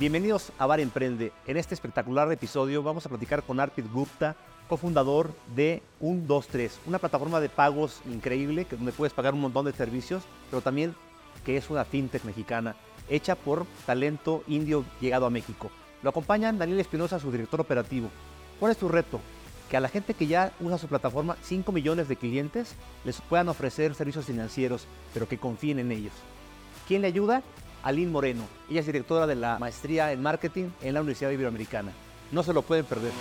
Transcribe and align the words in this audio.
Bienvenidos 0.00 0.50
a 0.56 0.64
Bar 0.64 0.80
Emprende. 0.80 1.30
En 1.46 1.58
este 1.58 1.74
espectacular 1.74 2.32
episodio 2.32 2.82
vamos 2.82 3.04
a 3.04 3.10
platicar 3.10 3.42
con 3.42 3.60
Arpit 3.60 3.84
Gupta, 3.92 4.34
cofundador 4.66 5.30
de 5.54 5.82
123, 5.98 6.80
una 6.86 6.98
plataforma 6.98 7.38
de 7.38 7.50
pagos 7.50 8.00
increíble 8.10 8.64
que 8.64 8.76
donde 8.76 8.92
puedes 8.92 9.12
pagar 9.12 9.34
un 9.34 9.42
montón 9.42 9.66
de 9.66 9.74
servicios, 9.74 10.22
pero 10.48 10.62
también 10.62 10.94
que 11.44 11.58
es 11.58 11.68
una 11.68 11.84
fintech 11.84 12.24
mexicana 12.24 12.76
hecha 13.10 13.34
por 13.34 13.66
talento 13.84 14.42
indio 14.48 14.86
llegado 15.02 15.26
a 15.26 15.30
México. 15.30 15.70
Lo 16.02 16.08
acompañan 16.08 16.56
Daniel 16.56 16.80
Espinosa, 16.80 17.20
su 17.20 17.30
director 17.30 17.60
operativo. 17.60 18.08
¿Cuál 18.58 18.72
es 18.72 18.78
tu 18.78 18.88
reto? 18.88 19.20
Que 19.68 19.76
a 19.76 19.80
la 19.80 19.90
gente 19.90 20.14
que 20.14 20.26
ya 20.26 20.54
usa 20.60 20.78
su 20.78 20.86
plataforma, 20.86 21.36
5 21.42 21.72
millones 21.72 22.08
de 22.08 22.16
clientes, 22.16 22.74
les 23.04 23.20
puedan 23.20 23.50
ofrecer 23.50 23.94
servicios 23.94 24.24
financieros, 24.24 24.86
pero 25.12 25.28
que 25.28 25.36
confíen 25.36 25.78
en 25.78 25.92
ellos. 25.92 26.14
¿Quién 26.88 27.02
le 27.02 27.08
ayuda? 27.08 27.42
Aline 27.82 28.10
Moreno. 28.10 28.46
Ella 28.68 28.80
es 28.80 28.86
directora 28.86 29.26
de 29.26 29.36
la 29.36 29.58
maestría 29.58 30.12
en 30.12 30.22
marketing 30.22 30.70
en 30.82 30.94
la 30.94 31.00
Universidad 31.00 31.30
Iberoamericana. 31.30 31.92
No 32.30 32.42
se 32.42 32.52
lo 32.52 32.62
pueden 32.62 32.84
perder. 32.84 33.12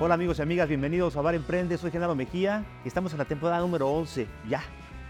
Hola 0.00 0.14
amigos 0.14 0.40
y 0.40 0.42
amigas, 0.42 0.68
bienvenidos 0.68 1.16
a 1.16 1.20
Bar 1.20 1.36
Emprende. 1.36 1.78
Soy 1.78 1.92
Genaro 1.92 2.16
Mejía 2.16 2.64
y 2.84 2.88
estamos 2.88 3.12
en 3.12 3.18
la 3.18 3.24
temporada 3.24 3.60
número 3.60 3.88
11. 3.88 4.26
Ya, 4.48 4.60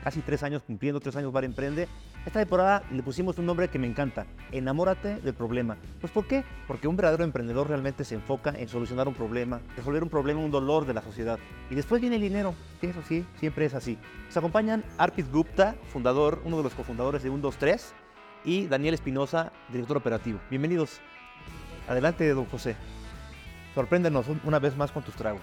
casi 0.04 0.20
tres 0.20 0.42
años 0.42 0.62
cumpliendo, 0.62 1.00
tres 1.00 1.16
años 1.16 1.32
Bar 1.32 1.44
Emprende. 1.44 1.88
Esta 2.24 2.38
temporada 2.38 2.84
le 2.92 3.02
pusimos 3.02 3.36
un 3.38 3.46
nombre 3.46 3.66
que 3.68 3.80
me 3.80 3.86
encanta, 3.88 4.26
Enamórate 4.52 5.16
del 5.16 5.34
problema. 5.34 5.76
Pues 6.00 6.12
¿por 6.12 6.26
qué? 6.26 6.44
Porque 6.68 6.86
un 6.86 6.94
verdadero 6.94 7.24
emprendedor 7.24 7.68
realmente 7.68 8.04
se 8.04 8.14
enfoca 8.14 8.50
en 8.56 8.68
solucionar 8.68 9.08
un 9.08 9.14
problema, 9.14 9.60
resolver 9.76 10.04
un 10.04 10.08
problema, 10.08 10.40
un 10.40 10.52
dolor 10.52 10.86
de 10.86 10.94
la 10.94 11.02
sociedad. 11.02 11.40
Y 11.68 11.74
después 11.74 12.00
viene 12.00 12.16
el 12.16 12.22
dinero, 12.22 12.54
que 12.80 12.90
eso 12.90 13.00
sí, 13.08 13.26
siempre 13.40 13.64
es 13.64 13.74
así. 13.74 13.98
Nos 14.26 14.36
acompañan 14.36 14.84
Arpit 14.98 15.32
Gupta, 15.32 15.74
fundador, 15.88 16.40
uno 16.44 16.58
de 16.58 16.62
los 16.62 16.74
cofundadores 16.74 17.22
de 17.24 17.28
123, 17.30 17.92
y 18.44 18.66
Daniel 18.66 18.94
Espinosa, 18.94 19.52
director 19.70 19.96
operativo. 19.96 20.38
Bienvenidos. 20.48 21.00
Adelante, 21.88 22.28
don 22.28 22.46
José. 22.46 22.76
Sorpréndenos 23.74 24.26
una 24.44 24.60
vez 24.60 24.76
más 24.76 24.92
con 24.92 25.02
tus 25.02 25.16
tragos. 25.16 25.42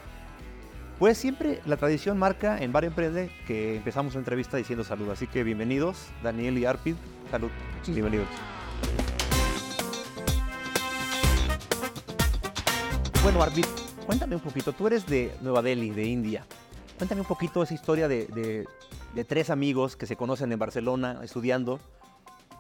Pues 1.00 1.18
siempre 1.18 1.62
la 1.66 1.78
tradición 1.78 2.18
marca 2.18 2.58
en 2.62 2.74
Bar 2.74 2.84
Emprende 2.84 3.32
que 3.48 3.78
empezamos 3.78 4.16
la 4.16 4.20
entrevista 4.20 4.58
diciendo 4.58 4.84
salud. 4.84 5.10
Así 5.10 5.28
que 5.28 5.46
bienvenidos, 5.46 6.08
Daniel 6.22 6.58
y 6.58 6.66
Arpid. 6.66 6.96
Salud. 7.32 7.50
Bienvenidos. 7.88 8.28
Bueno, 13.24 13.42
Arpid, 13.42 13.64
cuéntame 14.06 14.36
un 14.36 14.42
poquito. 14.42 14.74
Tú 14.74 14.88
eres 14.88 15.06
de 15.06 15.34
Nueva 15.40 15.62
Delhi, 15.62 15.92
de 15.92 16.04
India. 16.04 16.46
Cuéntame 16.98 17.22
un 17.22 17.28
poquito 17.28 17.64
esa 17.64 17.74
historia 17.74 18.10
de, 18.10 18.66
de 19.14 19.24
tres 19.24 19.50
amigos 19.50 19.96
que 19.96 20.06
se 20.06 20.18
conocen 20.18 20.52
en 20.52 20.60
Barcelona 20.60 21.22
estudiando 21.24 21.80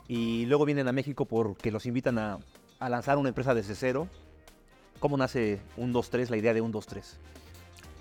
y 0.07 0.45
luego 0.45 0.63
vienen 0.63 0.87
a 0.87 0.93
México 0.93 1.25
porque 1.25 1.71
los 1.71 1.85
invitan 1.85 2.17
a, 2.17 2.39
a 2.79 2.87
lanzar 2.87 3.17
una 3.17 3.27
empresa 3.27 3.53
desde 3.53 3.75
cero. 3.75 4.07
¿Cómo 5.01 5.17
nace 5.17 5.59
un 5.75 5.93
2-3, 5.93 6.29
la 6.29 6.37
idea 6.37 6.53
de 6.53 6.61
un 6.61 6.71
2-3? 6.71 7.17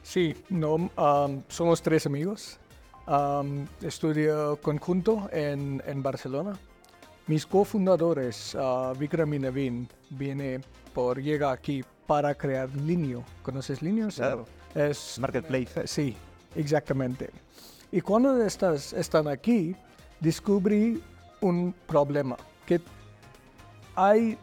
Sí, 0.08 0.34
no, 0.48 0.76
um, 0.76 1.42
somos 1.48 1.82
tres 1.82 2.06
amigos. 2.06 2.58
Um, 3.06 3.66
estudio 3.82 4.58
conjunto 4.62 5.28
en, 5.30 5.82
en, 5.86 6.02
Barcelona. 6.02 6.58
Mis 7.26 7.44
cofundadores, 7.44 8.54
uh, 8.54 8.94
Vikram 8.98 9.34
y 9.34 9.86
viene 10.08 10.60
por 10.94 11.20
llegar 11.20 11.52
aquí 11.52 11.84
para 12.06 12.34
crear 12.34 12.74
Linio. 12.74 13.22
¿Conoces 13.42 13.82
Linio? 13.82 14.08
Claro. 14.08 14.46
Es 14.74 15.18
Marketplace. 15.18 15.78
Eh, 15.78 15.86
sí, 15.86 16.16
exactamente. 16.56 17.28
Y 17.92 18.00
cuando 18.00 18.42
estas, 18.42 18.94
están 18.94 19.28
aquí, 19.28 19.76
descubrí 20.20 21.02
un 21.42 21.74
problema, 21.86 22.38
que 22.64 22.80
hay 23.94 24.38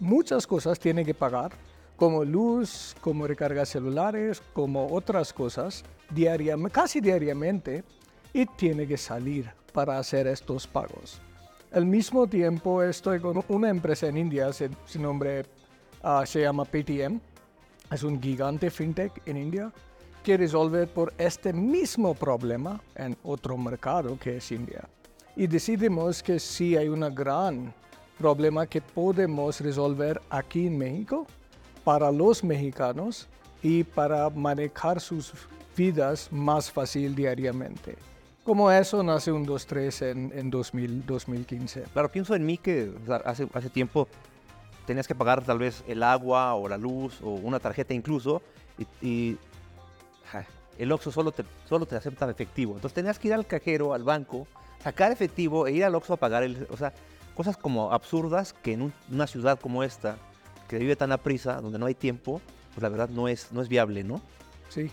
muchas 0.00 0.48
cosas 0.48 0.80
tienen 0.80 1.06
que 1.06 1.14
pagar 1.14 1.52
como 2.00 2.24
luz, 2.24 2.96
como 3.02 3.26
recargas 3.26 3.68
celulares, 3.68 4.42
como 4.54 4.86
otras 4.90 5.34
cosas, 5.34 5.84
diariamente, 6.08 6.72
casi 6.72 6.98
diariamente, 6.98 7.84
y 8.32 8.46
tiene 8.46 8.86
que 8.86 8.96
salir 8.96 9.50
para 9.74 9.98
hacer 9.98 10.26
estos 10.26 10.66
pagos. 10.66 11.20
Al 11.70 11.84
mismo 11.84 12.26
tiempo 12.26 12.82
estoy 12.82 13.20
con 13.20 13.44
una 13.48 13.68
empresa 13.68 14.06
en 14.06 14.16
India, 14.16 14.50
su 14.50 14.98
nombre 14.98 15.44
ah, 16.02 16.24
se 16.24 16.40
llama 16.40 16.64
Paytm, 16.64 17.20
es 17.92 18.02
un 18.02 18.18
gigante 18.18 18.70
fintech 18.70 19.20
en 19.26 19.36
India 19.36 19.70
que 20.22 20.38
resolver 20.38 20.88
por 20.88 21.12
este 21.18 21.52
mismo 21.52 22.14
problema 22.14 22.80
en 22.94 23.14
otro 23.24 23.58
mercado 23.58 24.18
que 24.18 24.38
es 24.38 24.50
India. 24.50 24.88
Y 25.36 25.46
decidimos 25.46 26.22
que 26.22 26.40
si 26.40 26.78
hay 26.78 26.88
un 26.88 27.00
gran 27.14 27.74
problema 28.18 28.66
que 28.66 28.80
podemos 28.80 29.60
resolver 29.60 30.18
aquí 30.30 30.66
en 30.66 30.78
México, 30.78 31.26
para 31.84 32.10
los 32.10 32.44
mexicanos 32.44 33.28
y 33.62 33.84
para 33.84 34.30
manejar 34.30 35.00
sus 35.00 35.32
vidas 35.76 36.28
más 36.30 36.70
fácil 36.70 37.14
diariamente. 37.14 37.96
Como 38.44 38.70
eso 38.70 39.02
nace 39.02 39.30
un 39.30 39.46
2.3 39.46 40.10
en, 40.10 40.32
en 40.34 40.50
2000, 40.50 41.06
2015. 41.06 41.82
Claro, 41.92 42.10
pienso 42.10 42.34
en 42.34 42.44
mí 42.44 42.58
que 42.58 42.92
hace, 43.24 43.46
hace 43.52 43.70
tiempo 43.70 44.08
tenías 44.86 45.06
que 45.06 45.14
pagar 45.14 45.44
tal 45.44 45.58
vez 45.58 45.84
el 45.86 46.02
agua 46.02 46.54
o 46.54 46.68
la 46.68 46.76
luz 46.76 47.20
o 47.22 47.30
una 47.30 47.60
tarjeta 47.60 47.94
incluso 47.94 48.42
y, 49.02 49.36
el 50.78 50.92
Oxxo 50.92 51.12
solo 51.12 51.30
te, 51.30 51.44
solo 51.68 51.84
te 51.84 51.94
acepta 51.94 52.30
efectivo. 52.30 52.72
Entonces 52.72 52.94
tenías 52.94 53.18
que 53.18 53.28
ir 53.28 53.34
al 53.34 53.46
cajero, 53.46 53.92
al 53.92 54.02
banco, 54.02 54.46
sacar 54.82 55.12
efectivo 55.12 55.66
e 55.66 55.72
ir 55.72 55.84
al 55.84 55.94
Oxxo 55.94 56.14
a 56.14 56.16
pagar. 56.16 56.42
El, 56.42 56.66
o 56.70 56.76
sea, 56.78 56.94
cosas 57.34 57.58
como 57.58 57.92
absurdas 57.92 58.54
que 58.54 58.72
en 58.72 58.92
una 59.12 59.26
ciudad 59.26 59.60
como 59.60 59.82
esta 59.82 60.16
que 60.70 60.78
vive 60.78 60.94
tan 60.94 61.10
a 61.10 61.18
prisa, 61.18 61.60
donde 61.60 61.80
no 61.80 61.86
hay 61.86 61.96
tiempo, 61.96 62.40
pues 62.72 62.82
la 62.82 62.88
verdad 62.88 63.08
no 63.08 63.26
es, 63.26 63.50
no 63.50 63.60
es 63.60 63.68
viable, 63.68 64.04
¿no? 64.04 64.20
Sí, 64.68 64.88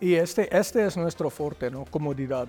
y 0.00 0.14
este, 0.14 0.56
este 0.56 0.86
es 0.86 0.96
nuestro 0.96 1.28
fuerte, 1.28 1.70
¿no? 1.70 1.84
Comodidad. 1.84 2.48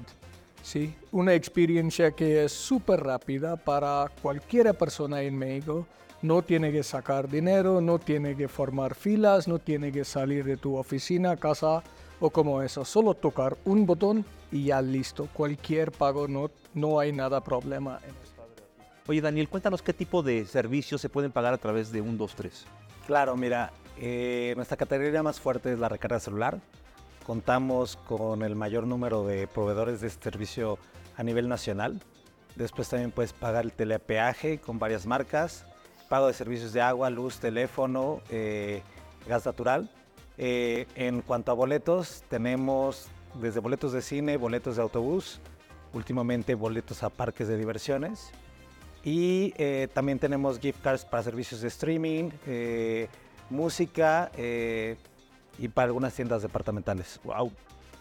Sí, 0.63 0.95
una 1.12 1.34
experiencia 1.34 2.12
que 2.12 2.45
es 2.45 2.53
súper 2.53 3.01
rápida 3.01 3.57
para 3.57 4.09
cualquier 4.22 4.73
persona 4.75 5.22
en 5.22 5.38
México. 5.38 5.85
No 6.22 6.41
tiene 6.41 6.72
que 6.72 6.84
sacar 6.84 7.29
dinero, 7.29 7.81
no 7.81 8.00
tiene 8.00 8.35
que 8.35 8.47
formar 8.47 8.96
filas, 8.96 9.47
no 9.47 9.59
tiene 9.59 9.91
que 9.91 10.06
salir 10.06 10.46
de 10.46 10.56
tu 10.56 10.78
oficina, 10.78 11.35
casa 11.35 11.84
o 12.22 12.29
como 12.29 12.61
eso. 12.61 12.85
Solo 12.85 13.13
tocar 13.13 13.57
un 13.66 13.85
botón 13.85 14.23
y 14.53 14.66
ya 14.66 14.81
listo. 14.81 15.28
Cualquier 15.34 15.91
pago, 15.91 16.29
no, 16.29 16.50
no 16.73 17.00
hay 17.00 17.11
nada 17.11 17.41
problema 17.41 18.00
en 18.03 18.16
esto. 18.22 18.28
Oye, 19.09 19.22
Daniel, 19.22 19.50
cuéntanos 19.50 19.81
qué 19.81 19.92
tipo 19.92 20.22
de 20.22 20.46
servicios 20.46 21.02
se 21.02 21.09
pueden 21.09 21.31
pagar 21.31 21.52
a 21.52 21.58
través 21.58 21.92
de 21.92 22.00
un 22.00 22.20
2-3. 22.20 22.52
Claro, 23.08 23.36
mira, 23.36 23.74
eh, 23.97 24.53
nuestra 24.56 24.78
categoría 24.78 25.24
más 25.24 25.40
fuerte 25.40 25.74
es 25.74 25.80
la 25.80 25.90
recarga 25.90 26.20
celular. 26.20 26.59
Contamos 27.25 27.96
con 27.96 28.44
el 28.44 28.56
mayor 28.56 28.86
número 28.86 29.25
de 29.25 29.47
proveedores 29.47 30.02
de 30.02 30.09
este 30.09 30.25
servicio 30.25 30.78
a 31.18 31.24
nivel 31.24 31.50
nacional. 31.50 32.00
Después 32.56 32.88
también 32.88 33.09
puedes 33.09 33.34
pagar 33.34 33.66
el 33.66 33.72
telepeaje 33.72 34.59
con 34.59 34.78
varias 34.78 35.08
marcas, 35.08 35.66
pago 36.08 36.28
de 36.28 36.34
servicios 36.34 36.72
de 36.72 36.81
agua, 36.81 37.09
luz, 37.09 37.40
teléfono, 37.40 38.22
eh, 38.30 38.84
gas 39.28 39.44
natural. 39.44 39.90
Eh, 40.38 40.86
en 40.94 41.24
cuanto 41.24 41.52
a 41.52 41.56
boletos, 41.56 42.24
tenemos 42.30 43.08
desde 43.41 43.59
boletos 43.59 43.91
de 43.91 44.03
cine, 44.03 44.38
boletos 44.38 44.76
de 44.76 44.84
autobús, 44.84 45.40
últimamente 45.94 46.53
boletos 46.53 47.02
a 47.02 47.09
parques 47.09 47.47
de 47.47 47.58
diversiones 47.58 48.31
y 49.03 49.53
eh, 49.57 49.87
también 49.93 50.19
tenemos 50.19 50.59
gift 50.59 50.81
cards 50.81 51.05
para 51.05 51.23
servicios 51.23 51.61
de 51.61 51.69
streaming, 51.69 52.29
eh, 52.45 53.07
música 53.49 54.31
eh, 54.35 54.97
y 55.57 55.67
para 55.69 55.87
algunas 55.87 56.13
tiendas 56.13 56.41
departamentales. 56.41 57.19
¡Wow! 57.23 57.51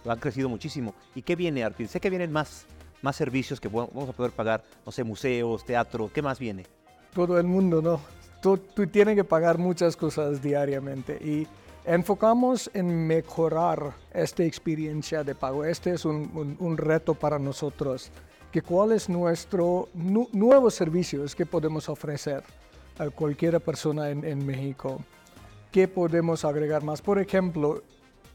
Han 0.06 0.18
crecido 0.18 0.48
muchísimo. 0.48 0.94
¿Y 1.14 1.22
qué 1.22 1.36
viene, 1.36 1.64
Arpid? 1.64 1.86
Sé 1.86 2.00
que 2.00 2.10
vienen 2.10 2.32
más, 2.32 2.66
más 3.02 3.16
servicios 3.16 3.60
que 3.60 3.68
vamos 3.68 4.08
a 4.08 4.12
poder 4.12 4.32
pagar, 4.32 4.62
no 4.84 4.92
sé, 4.92 5.04
museos, 5.04 5.64
teatro. 5.64 6.10
¿Qué 6.12 6.22
más 6.22 6.38
viene? 6.38 6.66
Todo 7.14 7.38
el 7.38 7.46
mundo, 7.46 7.82
¿no? 7.82 8.00
Tú, 8.40 8.56
tú 8.58 8.86
tienes 8.86 9.16
que 9.16 9.24
pagar 9.24 9.58
muchas 9.58 9.96
cosas 9.96 10.40
diariamente 10.40 11.18
y 11.20 11.46
enfocamos 11.84 12.70
en 12.74 13.06
mejorar 13.06 13.92
esta 14.12 14.44
experiencia 14.44 15.24
de 15.24 15.34
pago. 15.34 15.64
Este 15.64 15.92
es 15.92 16.04
un, 16.04 16.56
un 16.58 16.76
reto 16.76 17.14
para 17.14 17.38
nosotros 17.38 18.12
que 18.52 18.62
cuál 18.62 18.92
es 18.92 19.08
nuestro 19.08 19.88
nuevos 19.94 20.74
servicios 20.74 21.34
que 21.34 21.46
podemos 21.46 21.88
ofrecer 21.88 22.42
a 22.98 23.10
cualquier 23.10 23.60
persona 23.60 24.10
en, 24.10 24.24
en 24.24 24.44
México. 24.44 25.00
¿Qué 25.70 25.86
podemos 25.86 26.44
agregar 26.44 26.82
más? 26.82 27.02
Por 27.02 27.18
ejemplo, 27.18 27.82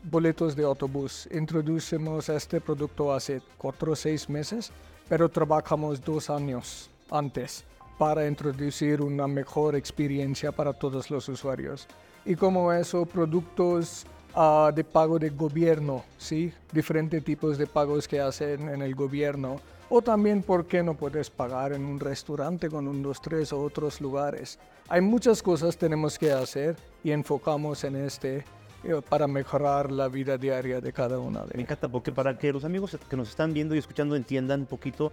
boletos 0.04 0.56
de 0.56 0.64
autobús. 0.64 1.28
Introducimos 1.32 2.30
este 2.30 2.62
producto 2.62 3.14
hace 3.14 3.42
cuatro 3.58 3.94
o 3.94 3.96
seis 3.96 4.30
meses, 4.30 4.72
pero 5.10 5.30
trabajamos 5.30 6.02
dos 6.02 6.30
años 6.30 6.90
antes 7.10 7.64
para 7.98 8.28
introducir 8.28 9.02
una 9.02 9.28
mejor 9.28 9.76
experiencia 9.76 10.52
para 10.52 10.74
todos 10.74 11.10
los 11.10 11.30
usuarios. 11.30 11.88
Y 12.26 12.36
como 12.36 12.72
eso, 12.72 13.06
productos 13.06 14.06
ah, 14.36 14.72
de 14.74 14.84
pago 14.84 15.20
de 15.20 15.30
gobierno, 15.30 16.04
¿sí? 16.18 16.54
Diferentes 16.72 17.24
tipos 17.24 17.58
de 17.58 17.68
pagos 17.68 18.08
que 18.08 18.20
hacen 18.20 18.70
en 18.70 18.82
el 18.82 18.96
gobierno. 18.96 19.60
O 19.90 20.02
también, 20.02 20.42
¿por 20.42 20.66
qué 20.66 20.82
no 20.82 20.96
puedes 20.96 21.30
pagar 21.30 21.74
en 21.74 21.86
un 21.86 22.00
restaurante 22.00 22.70
con 22.70 22.88
un, 22.88 23.04
dos, 23.04 23.22
tres 23.22 23.54
o 23.54 23.62
otros 23.62 24.02
lugares? 24.02 24.60
Hay 24.88 25.02
muchas 25.02 25.44
cosas 25.44 25.76
que 25.76 25.82
tenemos 25.82 26.18
que 26.18 26.32
hacer 26.32 26.76
y 27.04 27.12
enfocamos 27.12 27.84
en 27.84 27.96
este 27.96 28.44
eh, 28.84 29.02
para 29.08 29.28
mejorar 29.28 29.92
la 29.92 30.08
vida 30.08 30.38
diaria 30.38 30.82
de 30.82 30.92
cada 30.92 31.20
una 31.20 31.46
de 31.46 31.56
Me 31.56 31.64
encanta 31.64 31.88
porque 31.88 32.12
para 32.12 32.38
que 32.38 32.52
los 32.52 32.66
amigos 32.66 32.98
que 33.10 33.16
nos 33.16 33.30
están 33.30 33.54
viendo 33.54 33.76
y 33.76 33.78
escuchando 33.78 34.16
entiendan 34.16 34.62
un 34.62 34.66
poquito, 34.66 35.12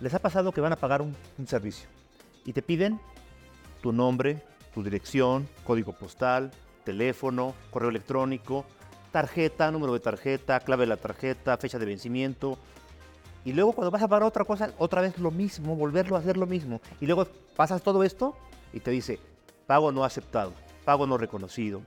les 0.00 0.12
ha 0.14 0.18
pasado 0.18 0.50
que 0.52 0.60
van 0.60 0.72
a 0.72 0.76
pagar 0.76 1.02
un, 1.02 1.14
un 1.38 1.46
servicio 1.46 1.88
y 2.44 2.52
te 2.52 2.62
piden 2.62 3.00
tu 3.80 3.92
nombre, 3.92 4.42
tu 4.74 4.82
dirección, 4.82 5.48
código 5.64 5.92
postal, 5.92 6.50
teléfono, 6.84 7.54
correo 7.70 7.90
electrónico, 7.90 8.64
tarjeta, 9.10 9.70
número 9.70 9.92
de 9.92 10.00
tarjeta, 10.00 10.60
clave 10.60 10.82
de 10.82 10.88
la 10.88 10.96
tarjeta, 10.96 11.56
fecha 11.58 11.78
de 11.78 11.86
vencimiento. 11.86 12.58
Y 13.44 13.52
luego 13.52 13.72
cuando 13.72 13.90
vas 13.90 14.02
a 14.02 14.08
pagar 14.08 14.24
otra 14.24 14.44
cosa, 14.44 14.72
otra 14.78 15.00
vez 15.00 15.18
lo 15.18 15.30
mismo, 15.30 15.74
volverlo 15.74 16.16
a 16.16 16.20
hacer 16.20 16.36
lo 16.36 16.46
mismo. 16.46 16.80
Y 17.00 17.06
luego 17.06 17.26
pasas 17.56 17.82
todo 17.82 18.04
esto 18.04 18.36
y 18.72 18.80
te 18.80 18.90
dice, 18.90 19.18
pago 19.66 19.90
no 19.90 20.04
aceptado, 20.04 20.52
pago 20.84 21.06
no 21.06 21.18
reconocido. 21.18 21.82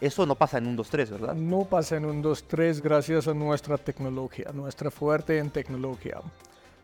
Eso 0.00 0.26
no 0.26 0.34
pasa 0.34 0.58
en 0.58 0.66
un 0.66 0.76
2, 0.76 0.90
3, 0.90 1.10
¿verdad? 1.12 1.34
No 1.34 1.64
pasa 1.64 1.96
en 1.96 2.04
un 2.04 2.20
2, 2.20 2.44
3 2.48 2.82
gracias 2.82 3.28
a 3.28 3.34
nuestra 3.34 3.78
tecnología, 3.78 4.50
nuestra 4.52 4.90
fuerte 4.90 5.38
en 5.38 5.50
tecnología. 5.50 6.20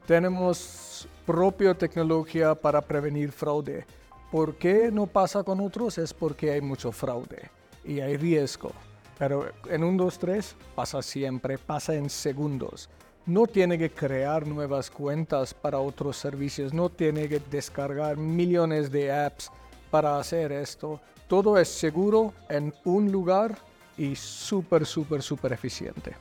Tenemos 0.06 1.08
propia 1.26 1.74
tecnología 1.74 2.54
para 2.54 2.80
prevenir 2.80 3.32
fraude. 3.32 3.84
¿Por 4.30 4.54
qué 4.56 4.90
no 4.92 5.06
pasa 5.06 5.42
con 5.42 5.60
otros? 5.60 5.98
Es 5.98 6.14
porque 6.14 6.52
hay 6.52 6.60
mucho 6.60 6.92
fraude 6.92 7.50
y 7.84 8.00
hay 8.00 8.16
riesgo. 8.16 8.70
Pero 9.18 9.50
en 9.68 9.84
un 9.84 9.96
2, 9.96 10.18
3 10.18 10.56
pasa 10.74 11.02
siempre, 11.02 11.58
pasa 11.58 11.94
en 11.94 12.08
segundos. 12.08 12.88
No 13.26 13.46
tiene 13.46 13.76
que 13.76 13.90
crear 13.90 14.46
nuevas 14.46 14.90
cuentas 14.90 15.52
para 15.52 15.78
otros 15.78 16.16
servicios, 16.16 16.72
no 16.72 16.88
tiene 16.88 17.28
que 17.28 17.38
descargar 17.50 18.16
millones 18.16 18.90
de 18.90 19.12
apps 19.12 19.50
para 19.90 20.18
hacer 20.18 20.52
esto. 20.52 21.00
Todo 21.28 21.58
es 21.58 21.68
seguro 21.68 22.32
en 22.48 22.72
un 22.84 23.12
lugar 23.12 23.58
y 23.98 24.16
súper, 24.16 24.86
súper, 24.86 25.20
súper 25.22 25.52
eficiente. 25.52 26.16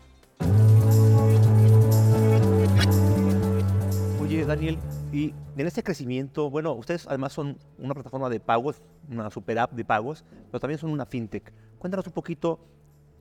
Oye, 4.21 4.45
Daniel, 4.45 4.77
y 5.13 5.33
en 5.57 5.67
este 5.67 5.81
crecimiento, 5.81 6.49
bueno, 6.49 6.73
ustedes 6.73 7.07
además 7.07 7.31
son 7.31 7.57
una 7.77 7.93
plataforma 7.93 8.29
de 8.29 8.41
pagos, 8.41 8.81
una 9.09 9.29
super 9.31 9.57
app 9.57 9.71
de 9.71 9.85
pagos, 9.85 10.25
pero 10.51 10.59
también 10.59 10.77
son 10.77 10.91
una 10.91 11.05
fintech. 11.05 11.53
Cuéntanos 11.79 12.05
un 12.05 12.13
poquito 12.13 12.59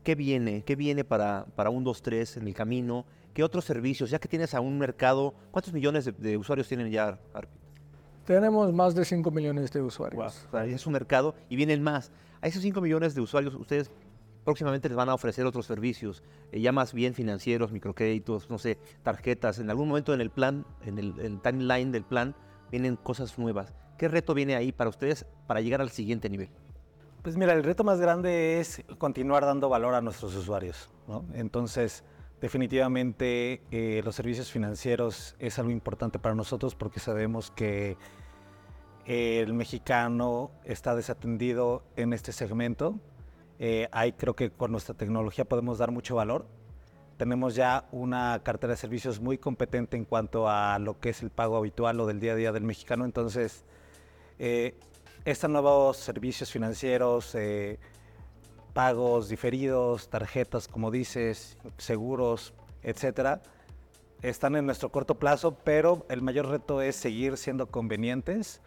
qué 0.03 0.17
viene, 0.17 0.65
qué 0.65 0.75
viene 0.75 1.05
para, 1.05 1.47
para 1.55 1.71
un 1.71 1.85
2, 1.85 2.03
3 2.03 2.39
en 2.39 2.49
el 2.49 2.55
camino, 2.55 3.07
qué 3.39 3.45
otros 3.45 3.65
servicios, 3.65 4.11
ya 4.11 4.19
que 4.19 4.27
tienes 4.27 4.53
a 4.53 4.61
un 4.61 4.81
mercado, 4.81 5.33
¿cuántos 5.53 5.73
millones 5.73 6.05
de, 6.05 6.11
de 6.11 6.37
usuarios 6.37 6.67
tienen 6.67 6.91
ya, 6.91 7.21
Arpit? 7.33 7.61
Tenemos 8.25 8.73
más 8.73 8.97
de 8.97 9.05
5 9.05 9.31
millones 9.31 9.71
de 9.71 9.81
usuarios. 9.81 10.45
O 10.49 10.51
sea, 10.51 10.65
es 10.65 10.85
un 10.89 10.93
mercado 10.93 11.37
y 11.49 11.55
vienen 11.55 11.81
más. 11.81 12.11
A 12.41 12.49
esos 12.49 12.63
5 12.63 12.81
millones 12.81 13.15
de 13.15 13.21
usuarios, 13.21 13.55
ustedes 13.55 13.93
próximamente 14.43 14.89
les 14.89 14.97
van 14.97 15.09
a 15.09 15.15
ofrecer 15.15 15.47
otros 15.47 15.67
servicios, 15.67 16.25
eh, 16.51 16.61
ya 16.61 16.73
más 16.73 16.93
bien 16.93 17.15
financieros, 17.15 17.71
microcréditos, 17.71 18.51
no 18.51 18.59
sé, 18.59 18.77
tarjetas. 19.05 19.61
En 19.61 19.71
algún 19.71 19.87
momento 19.87 20.13
en 20.13 20.21
el 20.21 20.31
plan, 20.31 20.67
en 20.85 20.99
el, 20.99 21.15
el 21.21 21.41
timeline 21.41 21.93
del 21.93 22.03
plan, 22.03 22.35
vienen 22.73 22.97
cosas 22.97 23.39
nuevas. 23.39 23.73
¿Qué 23.99 24.09
reto 24.09 24.35
viene 24.35 24.57
ahí 24.57 24.73
para 24.73 24.91
ustedes 24.91 25.27
para 25.47 25.61
llegar 25.61 25.81
al 25.81 25.91
siguiente 25.91 26.29
nivel? 26.29 26.51
Pues 27.23 27.37
mira, 27.37 27.53
el 27.53 27.63
reto 27.63 27.85
más 27.85 28.01
grande 28.01 28.59
es 28.59 28.83
continuar 28.99 29.45
dando 29.45 29.69
valor 29.69 29.95
a 29.95 30.01
nuestros 30.01 30.35
usuarios. 30.35 30.91
¿no? 31.07 31.25
Entonces, 31.35 32.03
definitivamente 32.41 33.63
eh, 33.71 34.03
los 34.05 34.15
servicios 34.15 34.51
financieros 34.51 35.35
es 35.39 35.59
algo 35.59 35.71
importante 35.71 36.19
para 36.19 36.35
nosotros 36.35 36.75
porque 36.75 37.01
sabemos 37.01 37.51
que 37.51 37.97
el 39.07 39.55
mexicano 39.55 40.51
está 40.65 40.95
desatendido 40.95 41.83
en 41.97 42.13
este 42.13 42.31
segmento. 42.33 43.01
Eh, 43.59 43.89
ahí 43.91 44.13
creo 44.13 44.37
que 44.37 44.51
con 44.51 44.71
nuestra 44.71 44.95
tecnología 44.95 45.47
podemos 45.47 45.79
dar 45.79 45.91
mucho 45.91 46.15
valor. 46.15 46.47
Tenemos 47.17 47.55
ya 47.55 47.89
una 47.91 48.41
cartera 48.45 48.75
de 48.75 48.77
servicios 48.77 49.19
muy 49.19 49.39
competente 49.39 49.97
en 49.97 50.05
cuanto 50.05 50.49
a 50.49 50.79
lo 50.79 51.01
que 51.01 51.09
es 51.09 51.23
el 51.23 51.31
pago 51.31 51.57
habitual 51.57 51.99
o 52.01 52.07
del 52.07 52.21
día 52.21 52.33
a 52.33 52.37
día 52.37 52.53
del 52.53 52.63
mexicano. 52.65 53.05
Entonces, 53.05 53.65
eh, 54.39 54.79
estos 55.25 55.51
nuevos 55.51 55.97
servicios 55.97 56.53
financieros, 56.53 57.35
pagos 58.79 59.29
diferidos, 59.29 60.09
tarjetas, 60.09 60.69
como 60.69 60.93
dices, 60.93 61.59
seguros, 61.79 62.55
etcétera, 62.85 63.43
están 64.23 64.55
en 64.55 64.67
nuestro 64.67 64.93
corto 64.93 65.17
plazo, 65.19 65.59
pero 65.65 66.07
el 66.09 66.23
mayor 66.23 66.47
reto 66.47 66.81
es 66.81 66.95
seguir 66.95 67.37
siendo 67.39 67.67
convenientes, 67.67 68.61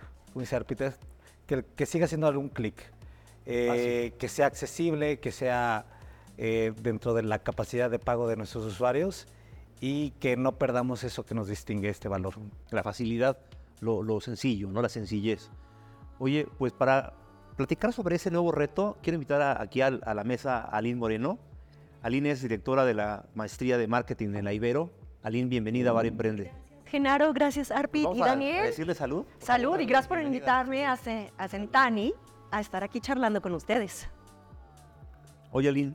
que, 1.48 1.64
que 1.64 1.86
siga 1.86 2.08
siendo 2.08 2.28
algún 2.28 2.50
clic, 2.50 2.92
eh, 3.46 4.14
que 4.20 4.28
sea 4.28 4.48
accesible, 4.48 5.22
que 5.22 5.32
sea 5.32 5.86
eh, 6.38 6.74
dentro 6.82 7.14
de 7.14 7.24
la 7.24 7.40
capacidad 7.40 7.90
de 7.90 7.98
pago 7.98 8.28
de 8.28 8.36
nuestros 8.36 8.66
usuarios 8.66 9.28
y 9.80 10.12
que 10.20 10.36
no 10.36 10.58
perdamos 10.58 11.06
eso 11.06 11.26
que 11.26 11.36
nos 11.36 11.48
distingue 11.48 11.88
este 11.88 12.10
valor. 12.10 12.34
La 12.70 12.84
facilidad, 12.84 13.38
lo, 13.80 14.04
lo 14.04 14.20
sencillo, 14.20 14.68
no 14.72 14.82
la 14.82 14.90
sencillez. 14.90 15.50
Oye, 16.20 16.50
pues 16.58 16.74
para 16.74 17.14
platicar 17.62 17.94
sobre 17.94 18.16
ese 18.16 18.32
nuevo 18.32 18.52
reto, 18.52 18.98
quiero 19.04 19.16
invitar 19.16 19.40
a- 19.44 19.62
aquí 19.62 19.82
a, 19.82 19.92
la 19.92 20.24
mesa 20.24 20.62
a 20.62 20.78
Aline 20.78 20.96
Moreno. 20.98 21.38
Aline 22.02 22.32
es 22.32 22.42
directora 22.42 22.86
de 22.86 22.96
la 22.96 23.26
maestría 23.36 23.78
de 23.78 23.86
marketing 23.88 24.34
en 24.34 24.46
la 24.46 24.54
Ibero. 24.54 24.90
Aline, 25.22 25.48
bienvenida 25.48 25.92
a 25.92 25.94
Bar 25.94 26.08
Emprende. 26.08 26.52
Genaro, 26.88 27.32
gracias 27.34 27.70
Arpit 27.70 28.04
Vamos 28.06 28.18
y 28.18 28.22
a 28.24 28.26
Daniel. 28.26 28.64
decirle 28.66 28.96
salud. 28.96 29.26
Salud 29.38 29.80
y 29.80 29.86
gracias 29.86 30.08
por 30.08 30.18
Bienvenida. 30.18 30.64
invitarme 30.64 30.86
a, 30.88 30.98
a 31.38 31.48
Centani 31.48 32.14
a 32.50 32.60
estar 32.60 32.84
aquí 32.84 33.00
charlando 33.00 33.44
con 33.44 33.54
ustedes. 33.54 34.10
Oye, 35.52 35.70
Aline, 35.70 35.94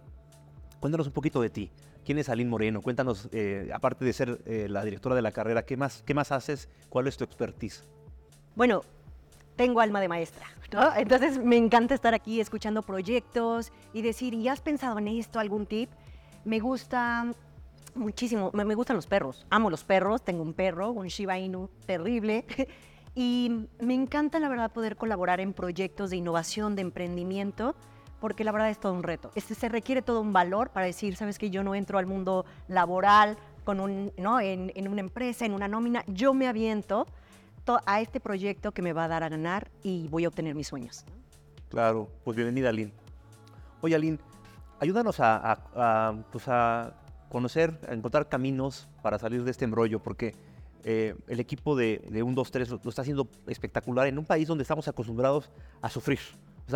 cuéntanos 0.78 1.08
un 1.08 1.12
poquito 1.12 1.40
de 1.40 1.50
ti. 1.50 1.72
¿Quién 2.04 2.18
es 2.18 2.28
Aline 2.28 2.48
Moreno? 2.48 2.80
Cuéntanos, 2.80 3.28
eh, 3.32 3.70
aparte 3.74 4.04
de 4.04 4.12
ser 4.12 4.38
eh, 4.46 4.68
la 4.70 4.84
directora 4.84 5.16
de 5.16 5.22
la 5.22 5.32
carrera, 5.32 5.64
¿qué 5.64 5.76
más, 5.76 6.04
¿qué 6.06 6.14
más 6.14 6.30
haces? 6.30 6.68
¿Cuál 6.88 7.08
es 7.08 7.16
tu 7.16 7.24
expertise? 7.24 7.84
Bueno, 8.54 8.82
tengo 9.56 9.80
alma 9.80 10.00
de 10.00 10.08
maestra. 10.08 10.46
Entonces 10.96 11.38
me 11.42 11.56
encanta 11.56 11.94
estar 11.94 12.14
aquí 12.14 12.40
escuchando 12.40 12.82
proyectos 12.82 13.72
y 13.92 14.02
decir, 14.02 14.34
¿y 14.34 14.48
has 14.48 14.60
pensado 14.60 14.98
en 14.98 15.08
esto, 15.08 15.38
algún 15.38 15.66
tip? 15.66 15.90
Me 16.44 16.60
gusta 16.60 17.26
muchísimo, 17.94 18.50
me, 18.52 18.74
gustan 18.74 18.96
los 18.96 19.06
perros, 19.06 19.46
amo 19.48 19.70
los 19.70 19.84
perros, 19.84 20.22
tengo 20.22 20.42
un 20.42 20.52
perro, 20.52 20.90
un 20.90 21.06
Shiba 21.06 21.38
Inu 21.38 21.68
terrible. 21.86 22.44
Y 23.18 23.70
me 23.80 23.94
encanta, 23.94 24.38
la 24.38 24.50
verdad, 24.50 24.70
poder 24.70 24.96
colaborar 24.96 25.40
en 25.40 25.54
proyectos 25.54 26.10
de 26.10 26.18
innovación, 26.18 26.76
de 26.76 26.82
emprendimiento, 26.82 27.74
porque 28.20 28.44
la 28.44 28.52
verdad 28.52 28.68
es 28.68 28.78
todo 28.78 28.92
un 28.92 29.02
reto. 29.02 29.32
Este, 29.34 29.54
se 29.54 29.70
requiere 29.70 30.02
todo 30.02 30.20
un 30.20 30.34
valor 30.34 30.68
para 30.68 30.84
decir, 30.84 31.16
sabes 31.16 31.38
que 31.38 31.48
yo 31.48 31.64
no 31.64 31.74
entro 31.74 31.96
al 31.96 32.04
mundo 32.04 32.44
laboral 32.68 33.38
con 33.64 33.80
un, 33.80 34.12
¿no? 34.18 34.38
en 34.38 34.86
una 34.86 35.00
empresa, 35.00 35.46
en 35.46 35.54
una 35.54 35.66
nómina, 35.66 36.04
yo 36.08 36.34
me 36.34 36.46
aviento 36.46 37.06
a 37.86 38.00
este 38.00 38.20
proyecto 38.20 38.72
que 38.72 38.82
me 38.82 38.92
va 38.92 39.04
a 39.04 39.08
dar 39.08 39.22
a 39.22 39.28
ganar 39.28 39.70
y 39.82 40.06
voy 40.08 40.24
a 40.24 40.28
obtener 40.28 40.54
mis 40.54 40.68
sueños. 40.68 41.04
Claro, 41.68 42.08
pues 42.24 42.36
bienvenida, 42.36 42.68
Aline. 42.68 42.92
Oye, 43.80 43.94
Aline, 43.96 44.18
ayúdanos 44.80 45.18
a, 45.20 45.58
a- 45.74 46.12
pues 46.30 46.44
a 46.48 46.94
conocer, 47.28 47.78
a 47.88 47.92
encontrar 47.94 48.28
caminos 48.28 48.88
para 49.02 49.18
salir 49.18 49.42
de 49.44 49.50
este 49.50 49.64
embrollo, 49.64 50.00
porque 50.02 50.34
eh, 50.84 51.16
el 51.26 51.40
equipo 51.40 51.74
de, 51.74 52.06
de 52.08 52.22
1, 52.22 52.34
2, 52.34 52.50
3 52.52 52.70
lo, 52.70 52.80
está 52.88 53.02
haciendo 53.02 53.28
espectacular 53.48 54.06
en 54.06 54.18
un 54.18 54.24
país 54.24 54.46
donde 54.46 54.62
estamos 54.62 54.86
acostumbrados 54.86 55.50
a 55.82 55.90
sufrir. 55.90 56.20
O 56.68 56.70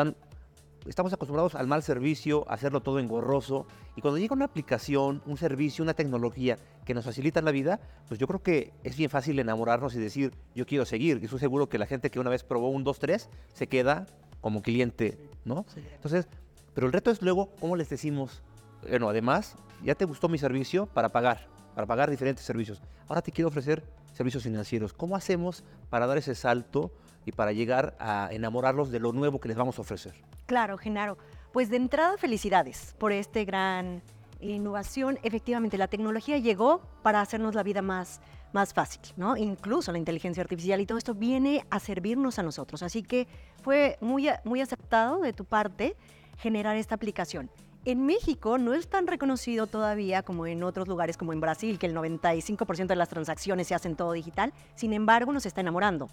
estamos 0.91 1.13
acostumbrados 1.13 1.55
al 1.55 1.69
mal 1.69 1.83
servicio, 1.83 2.45
a 2.49 2.55
hacerlo 2.55 2.83
todo 2.83 2.99
engorroso. 2.99 3.67
Y 3.97 4.01
cuando 4.01 4.19
llega 4.19 4.35
una 4.35 4.47
aplicación, 4.47 5.23
un 5.25 5.37
servicio, 5.37 5.85
una 5.85 5.95
tecnología 5.95 6.59
que 6.85 6.95
nos 6.95 7.05
facilita 7.05 7.41
la 7.41 7.53
vida, 7.53 7.81
pues 8.09 8.19
yo 8.19 8.27
creo 8.27 8.43
que 8.43 8.73
es 8.83 8.97
bien 8.97 9.09
fácil 9.09 9.39
enamorarnos 9.39 9.95
y 9.95 10.01
decir, 10.01 10.35
yo 10.55 10.67
quiero 10.67 10.85
seguir. 10.85 11.19
Y 11.23 11.27
estoy 11.27 11.39
seguro 11.39 11.69
que 11.69 11.79
la 11.79 11.87
gente 11.87 12.11
que 12.11 12.19
una 12.19 12.29
vez 12.29 12.43
probó 12.43 12.71
un 12.71 12.83
2, 12.83 12.99
3 12.99 13.29
se 13.55 13.67
queda 13.69 14.07
como 14.41 14.63
cliente, 14.63 15.17
¿no? 15.45 15.65
Entonces, 15.95 16.27
pero 16.75 16.89
el 16.89 16.93
reto 16.93 17.11
es 17.11 17.23
luego, 17.23 17.51
¿cómo 17.61 17.77
les 17.77 17.89
decimos? 17.89 18.43
Bueno, 18.83 19.09
además, 19.09 19.55
ya 19.85 19.95
te 19.95 20.05
gustó 20.05 20.29
mi 20.29 20.39
servicio 20.39 20.87
para 20.87 21.11
pagar, 21.11 21.47
para 21.75 21.87
pagar 21.87 22.11
diferentes 22.11 22.45
servicios. 22.45 22.83
Ahora 23.07 23.23
te 23.23 23.31
quiero 23.31 23.49
ofrecer 23.49 23.85
servicios 24.13 24.43
financieros. 24.43 24.93
¿Cómo 24.93 25.15
hacemos 25.15 25.63
para 25.89 26.09
dar 26.09 26.19
ese 26.19 26.35
salto 26.35 26.91
y 27.25 27.33
para 27.33 27.53
llegar 27.53 27.97
a 27.99 28.29
enamorarlos 28.31 28.91
de 28.91 29.01
lo 29.01 29.13
nuevo 29.13 29.41
que 29.41 29.49
les 29.49 29.57
vamos 29.57 29.79
a 29.79 29.83
ofrecer? 29.83 30.15
Claro, 30.47 30.79
Genaro. 30.79 31.19
Pues 31.53 31.69
de 31.69 31.77
entrada, 31.77 32.17
felicidades 32.17 32.95
por 32.99 33.13
este 33.13 33.45
gran 33.45 34.03
innovación. 34.41 35.19
Efectivamente, 35.23 35.79
la 35.79 35.89
tecnología 35.89 36.39
llegó 36.39 36.81
para 37.03 37.21
hacernos 37.21 37.55
la 37.55 37.63
vida 37.63 37.83
más, 37.83 38.21
más 38.53 38.73
fácil, 38.73 39.01
¿no? 39.17 39.37
Incluso 39.37 39.93
la 39.93 39.99
inteligencia 39.99 40.43
artificial 40.43 40.81
y 40.81 40.87
todo 40.87 40.99
esto 40.99 41.15
viene 41.15 41.65
a 41.71 41.79
servirnos 41.81 42.39
a 42.39 42.43
nosotros. 42.43 42.83
Así 42.83 43.03
que 43.03 43.27
fue 43.63 43.99
muy, 44.01 44.29
muy 44.45 44.61
aceptado 44.61 45.21
de 45.21 45.33
tu 45.33 45.45
parte 45.45 45.97
generar 46.39 46.77
esta 46.77 46.95
aplicación. 46.95 47.51
En 47.85 48.05
México 48.05 48.59
no 48.59 48.75
es 48.75 48.89
tan 48.89 49.07
reconocido 49.07 49.67
todavía 49.67 50.23
como 50.23 50.47
en 50.47 50.63
otros 50.63 50.87
lugares 50.87 51.17
como 51.17 51.33
en 51.33 51.41
Brasil, 51.41 51.79
que 51.79 51.87
el 51.87 51.95
95% 51.95 52.87
de 52.87 52.97
las 52.97 53.09
transacciones 53.09 53.69
se 53.69 53.75
hacen 53.75 53.97
todo 53.97 54.13
digital. 54.13 54.53
Sin 54.75 54.93
embargo, 54.93 55.33
nos 55.33 55.47
está 55.47 55.63
enamorando. 55.63 56.09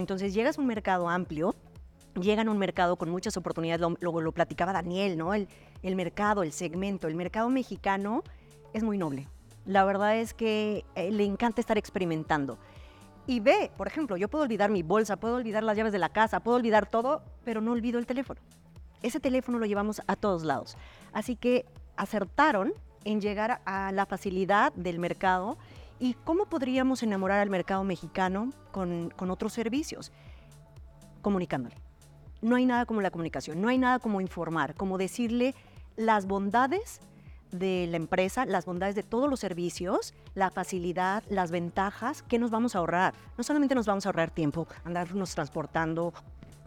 Entonces 0.00 0.34
llegas 0.34 0.58
a 0.58 0.60
un 0.60 0.66
mercado 0.66 1.08
amplio, 1.08 1.54
llegan 2.20 2.48
a 2.48 2.50
un 2.50 2.58
mercado 2.58 2.96
con 2.96 3.10
muchas 3.10 3.36
oportunidades, 3.36 3.80
lo, 3.80 4.20
lo, 4.20 4.32
platicaba 4.32 4.72
Daniel, 4.72 5.18
¿no? 5.18 5.34
El, 5.34 5.48
el 5.82 5.96
mercado, 5.96 6.42
el 6.42 6.52
segmento, 6.52 7.08
el 7.08 7.14
mercado 7.14 7.48
mexicano 7.50 8.22
es 8.72 8.82
muy 8.82 8.98
noble. 8.98 9.28
La 9.64 9.84
verdad 9.84 10.16
es 10.16 10.34
que 10.34 10.84
eh, 10.94 11.10
le 11.10 11.24
encanta 11.24 11.60
estar 11.60 11.78
experimentando. 11.78 12.58
Y 13.26 13.40
ve, 13.40 13.70
por 13.76 13.86
ejemplo, 13.86 14.16
yo 14.16 14.28
puedo 14.28 14.44
olvidar 14.44 14.70
mi 14.70 14.82
bolsa, 14.82 15.16
puedo 15.16 15.36
olvidar 15.36 15.62
las 15.62 15.76
llaves 15.76 15.92
de 15.92 15.98
la 15.98 16.08
casa, 16.08 16.40
puedo 16.40 16.56
olvidar 16.56 16.90
todo, 16.90 17.22
pero 17.44 17.60
no 17.60 17.72
olvido 17.72 17.98
el 17.98 18.06
teléfono. 18.06 18.40
Ese 19.02 19.20
teléfono 19.20 19.58
lo 19.58 19.66
llevamos 19.66 20.02
a 20.06 20.16
todos 20.16 20.42
lados. 20.42 20.76
Así 21.12 21.36
que 21.36 21.64
acertaron 21.96 22.72
en 23.04 23.20
llegar 23.20 23.60
a 23.64 23.92
la 23.92 24.06
facilidad 24.06 24.72
del 24.74 24.98
mercado 24.98 25.58
y 26.02 26.14
cómo 26.24 26.46
podríamos 26.46 27.04
enamorar 27.04 27.38
al 27.38 27.48
mercado 27.48 27.84
mexicano 27.84 28.52
con, 28.72 29.10
con 29.16 29.30
otros 29.30 29.52
servicios. 29.52 30.10
Comunicándole. 31.20 31.76
No 32.40 32.56
hay 32.56 32.66
nada 32.66 32.86
como 32.86 33.00
la 33.00 33.12
comunicación, 33.12 33.62
no 33.62 33.68
hay 33.68 33.78
nada 33.78 34.00
como 34.00 34.20
informar, 34.20 34.74
como 34.74 34.98
decirle 34.98 35.54
las 35.94 36.26
bondades 36.26 37.00
de 37.52 37.86
la 37.88 37.98
empresa, 37.98 38.46
las 38.46 38.64
bondades 38.64 38.96
de 38.96 39.04
todos 39.04 39.30
los 39.30 39.38
servicios, 39.38 40.12
la 40.34 40.50
facilidad, 40.50 41.22
las 41.28 41.52
ventajas 41.52 42.24
que 42.24 42.40
nos 42.40 42.50
vamos 42.50 42.74
a 42.74 42.80
ahorrar. 42.80 43.14
No 43.38 43.44
solamente 43.44 43.76
nos 43.76 43.86
vamos 43.86 44.04
a 44.04 44.08
ahorrar 44.08 44.32
tiempo, 44.32 44.66
andarnos 44.82 45.36
transportando, 45.36 46.12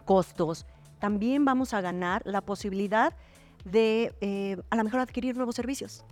costos, 0.06 0.66
también 1.00 1.44
vamos 1.44 1.74
a 1.74 1.82
ganar 1.82 2.22
la 2.24 2.40
posibilidad 2.40 3.14
de 3.66 4.16
eh, 4.22 4.62
a 4.70 4.78
lo 4.78 4.86
mejor 4.86 5.02
adquirir 5.02 5.36
nuevos 5.36 5.56
servicios, 5.56 6.06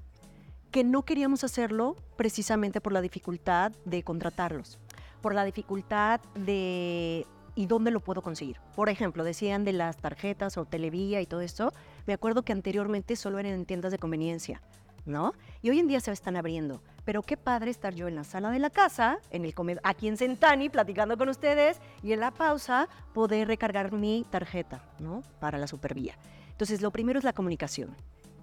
que 0.74 0.84
no 0.84 1.04
queríamos 1.04 1.44
hacerlo 1.44 1.96
precisamente 2.18 2.82
por 2.82 2.94
la 2.94 3.02
dificultad 3.02 3.72
de 3.86 4.02
contratarlos, 4.02 4.80
por 5.22 5.36
la 5.36 5.46
dificultad 5.46 6.20
de 6.34 7.28
y 7.54 7.68
dónde 7.68 7.92
lo 7.92 8.00
puedo 8.00 8.24
conseguir. 8.24 8.60
Por 8.76 8.90
ejemplo, 8.90 9.24
decían 9.24 9.66
de 9.66 9.74
las 9.74 9.98
tarjetas 9.98 10.58
o 10.58 10.66
televía 10.66 11.22
y 11.22 11.28
todo 11.28 11.42
esto. 11.42 11.72
Me 12.08 12.14
acuerdo 12.14 12.42
que 12.42 12.54
anteriormente 12.54 13.16
solo 13.16 13.38
eran 13.38 13.54
en 13.54 13.66
tiendas 13.68 13.92
de 13.92 14.00
conveniencia, 14.00 14.64
¿no? 15.06 15.34
Y 15.62 15.70
hoy 15.70 15.78
en 15.78 15.88
día 15.88 16.00
se 16.00 16.12
están 16.12 16.38
abriendo. 16.38 16.82
Pero 17.06 17.22
qué 17.22 17.38
padre 17.38 17.70
estar 17.70 17.94
yo 17.94 18.08
en 18.08 18.16
la 18.16 18.24
sala 18.24 18.50
de 18.50 18.58
la 18.58 18.72
casa, 18.72 19.20
en 19.30 19.46
el 19.46 19.54
comedor, 19.54 19.82
aquí 19.86 20.08
en 20.08 20.18
Centani, 20.18 20.70
platicando 20.70 21.20
con 21.20 21.30
ustedes 21.30 21.80
y 22.02 22.14
en 22.14 22.20
la 22.20 22.32
pausa 22.32 22.90
poder 23.14 23.48
recargar 23.48 23.92
mi 23.92 24.26
tarjeta, 24.28 24.84
¿no? 24.98 25.22
Para 25.40 25.60
la 25.60 25.68
supervía. 25.68 26.18
Entonces, 26.50 26.82
lo 26.82 26.90
primero 26.90 27.20
es 27.20 27.24
la 27.24 27.34
comunicación 27.34 27.96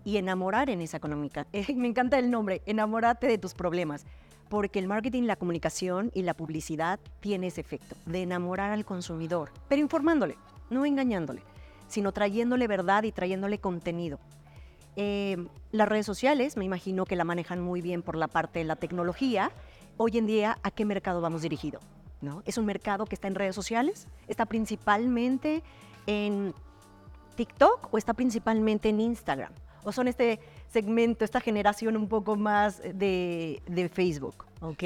y 0.05 0.17
enamorar 0.17 0.71
en 0.71 0.81
esa 0.81 0.97
económica. 0.97 1.47
me 1.75 1.89
encanta 1.89 2.19
el 2.19 2.31
nombre, 2.31 2.63
enamórate 2.67 3.27
de 3.27 3.39
tus 3.39 3.55
problemas 3.55 4.05
porque 4.51 4.81
el 4.81 4.89
marketing, 4.89 5.23
la 5.23 5.37
comunicación 5.37 6.11
y 6.13 6.23
la 6.23 6.35
publicidad 6.35 6.99
tiene 7.21 7.47
ese 7.47 7.61
efecto 7.61 7.95
de 8.05 8.23
enamorar 8.23 8.73
al 8.73 8.85
consumidor, 8.85 9.53
pero 9.69 9.81
informándole, 9.81 10.37
no 10.71 10.85
engañándole, 10.85 11.43
sino 11.87 12.11
trayéndole 12.13 12.67
verdad 12.67 13.05
y 13.05 13.13
trayéndole 13.13 13.59
contenido. 13.59 14.19
Eh, 14.97 15.47
las 15.71 15.89
redes 15.89 16.05
sociales, 16.05 16.57
me 16.57 16.65
imagino 16.65 17.05
que 17.05 17.15
la 17.15 17.23
manejan 17.23 17.61
muy 17.61 17.81
bien 17.81 18.03
por 18.03 18.17
la 18.17 18.27
parte 18.27 18.59
de 18.59 18.65
la 18.65 18.75
tecnología. 18.75 19.53
Hoy 19.97 20.19
en 20.19 20.27
día, 20.27 20.59
¿a 20.65 20.73
qué 20.73 20.85
mercado 20.85 21.21
vamos 21.21 21.43
dirigido? 21.43 21.79
¿No? 22.21 22.43
¿Es 22.45 22.59
un 22.59 22.67
mercado 22.67 23.07
que 23.07 23.15
está 23.15 23.29
en 23.29 23.37
redes 23.37 23.55
sociales? 23.55 24.09
¿Está 24.27 24.47
principalmente 24.47 25.63
en 26.07 26.53
TikTok 27.37 27.89
o 27.95 27.99
está 27.99 28.15
principalmente 28.15 28.89
en 28.89 29.01
Instagram? 29.01 29.53
¿O 29.85 29.93
son 29.93 30.09
este 30.09 30.41
segmento, 30.69 31.25
esta 31.25 31.41
generación 31.41 31.97
un 31.97 32.09
poco 32.09 32.37
más 32.37 32.83
de, 32.83 33.63
de 33.67 33.89
Facebook, 33.89 34.47
¿ok? 34.61 34.83